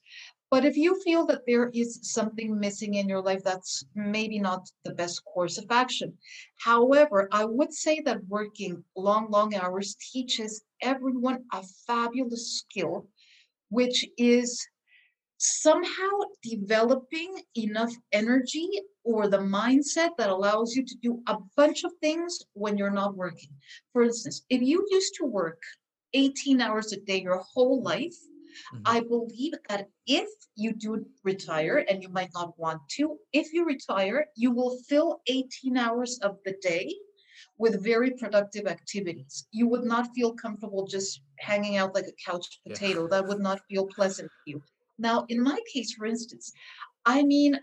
[0.52, 4.70] But if you feel that there is something missing in your life, that's maybe not
[4.84, 6.14] the best course of action.
[6.58, 13.08] However, I would say that working long, long hours teaches everyone a fabulous skill,
[13.70, 14.66] which is
[15.38, 16.12] somehow
[16.42, 18.70] developing enough energy
[19.04, 23.16] or the mindset that allows you to do a bunch of things when you're not
[23.16, 23.50] working.
[23.94, 25.62] For instance, if you used to work
[26.14, 28.16] 18 hours a day your whole life,
[28.74, 28.82] Mhm.
[28.86, 33.66] I believe that if you do retire, and you might not want to, if you
[33.66, 36.96] retire, you will fill 18 hours of the day
[37.58, 39.48] with very productive activities.
[39.52, 42.74] You would not feel comfortable just hanging out like a couch Yeah.
[42.74, 43.08] potato.
[43.08, 44.64] That would not feel pleasant to you.
[44.98, 46.52] Now, in my case, for instance,
[47.06, 47.60] I mean,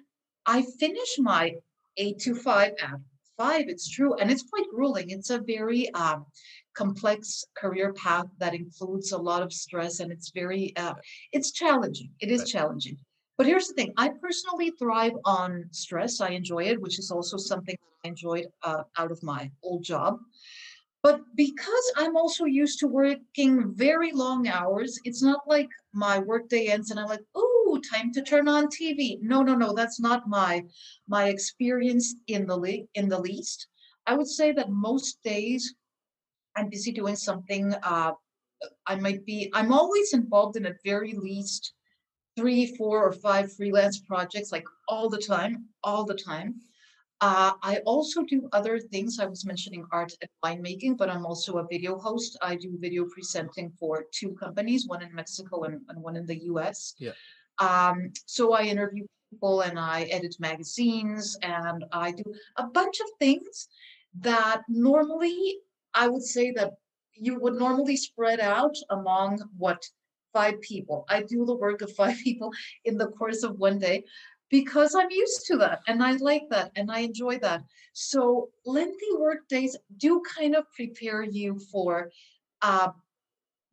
[0.46, 1.54] I finish my
[1.96, 2.98] eight to five at
[3.36, 4.14] five, it's true.
[4.14, 5.10] And it's quite grueling.
[5.10, 6.26] It's a very um,
[6.74, 10.94] complex career path that includes a lot of stress and it's very, uh,
[11.32, 12.10] it's challenging.
[12.20, 12.96] It is challenging.
[13.38, 16.20] But here's the thing I personally thrive on stress.
[16.20, 20.18] I enjoy it, which is also something I enjoyed uh, out of my old job.
[21.02, 26.66] But because I'm also used to working very long hours, it's not like my workday
[26.68, 30.28] ends and I'm like, "Ooh, time to turn on TV." No, no, no, that's not
[30.28, 30.64] my
[31.06, 33.68] my experience in the le- in the least.
[34.06, 35.74] I would say that most days
[36.56, 37.74] I'm busy doing something.
[37.74, 38.12] Uh,
[38.86, 39.50] I might be.
[39.54, 41.72] I'm always involved in at very least
[42.36, 46.60] three, four, or five freelance projects, like all the time, all the time.
[47.22, 49.20] Uh, I also do other things.
[49.20, 52.36] I was mentioning art and winemaking, but I'm also a video host.
[52.42, 56.42] I do video presenting for two companies, one in Mexico and, and one in the
[56.50, 56.94] US.
[56.98, 57.12] Yeah.
[57.60, 62.24] Um, so I interview people and I edit magazines and I do
[62.56, 63.68] a bunch of things
[64.18, 65.58] that normally
[65.94, 66.72] I would say that
[67.14, 69.80] you would normally spread out among what
[70.32, 71.04] five people.
[71.08, 72.50] I do the work of five people
[72.84, 74.04] in the course of one day
[74.52, 77.62] because I'm used to that and I like that and I enjoy that.
[77.94, 82.10] So lengthy work days do kind of prepare you for
[82.60, 82.90] uh,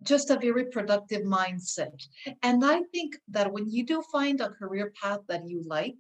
[0.04, 2.02] just a very productive mindset.
[2.44, 5.98] And I think that when you do find a career path that you like,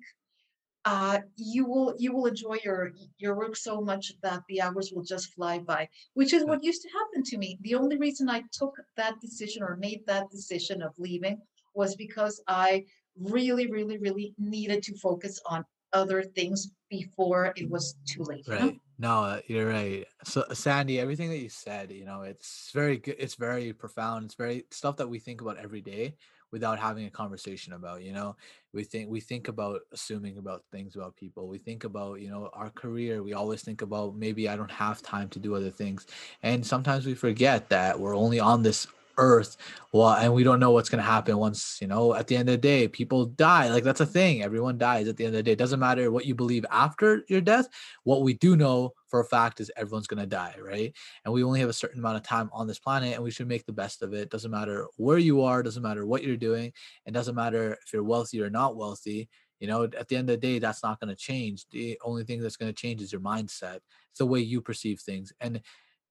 [0.86, 5.04] uh, you will you will enjoy your your work so much that the hours will
[5.04, 7.60] just fly by, which is what used to happen to me.
[7.64, 11.38] The only reason I took that decision or made that decision of leaving
[11.76, 12.86] was because I
[13.18, 18.46] really, really, really needed to focus on other things before it was too late.
[18.48, 18.80] Right.
[18.98, 20.06] No, uh, you're right.
[20.26, 23.16] So, Sandy, everything that you said, you know, it's very good.
[23.18, 24.26] It's very profound.
[24.26, 26.16] It's very stuff that we think about every day
[26.52, 28.04] without having a conversation about.
[28.04, 28.36] You know,
[28.74, 31.48] we think we think about assuming about things about people.
[31.48, 33.24] We think about, you know, our career.
[33.24, 36.06] We always think about maybe I don't have time to do other things,
[36.44, 38.88] and sometimes we forget that we're only on this
[39.20, 39.58] earth
[39.94, 42.50] well and we don't know what's going to happen once you know at the end
[42.50, 45.38] of the day people die like that's a thing everyone dies at the end of
[45.38, 47.68] the day it doesn't matter what you believe after your death
[48.04, 50.96] what we do know for a fact is everyone's going to die right?
[51.26, 53.48] And we only have a certain amount of time on this planet and we should
[53.48, 56.72] make the best of it doesn't matter where you are doesn't matter what you're doing
[57.06, 59.28] it doesn't matter if you're wealthy or not wealthy
[59.60, 62.24] you know at the end of the day that's not going to change the only
[62.24, 65.62] thing that's going to change is your mindset it's the way you perceive things and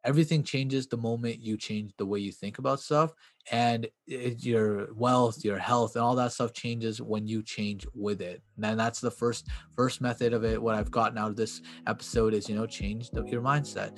[0.05, 3.13] everything changes the moment you change the way you think about stuff
[3.51, 8.21] and it, your wealth your health and all that stuff changes when you change with
[8.21, 11.61] it and that's the first first method of it what i've gotten out of this
[11.87, 13.97] episode is you know change the, your mindset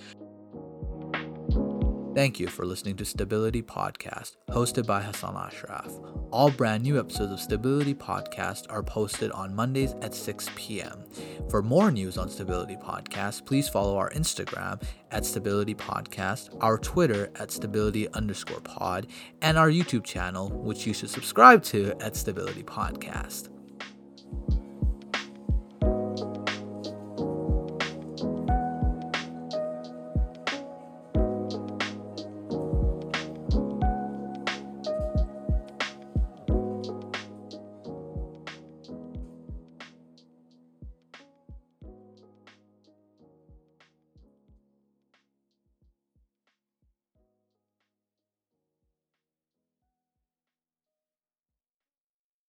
[2.13, 5.93] Thank you for listening to Stability Podcast, hosted by Hassan Ashraf.
[6.33, 11.05] All brand new episodes of Stability Podcast are posted on Mondays at 6 p.m.
[11.49, 14.83] For more news on Stability Podcast, please follow our Instagram
[15.13, 19.07] at Stability Podcast, our Twitter at Stability underscore pod,
[19.41, 23.51] and our YouTube channel, which you should subscribe to at Stability Podcast.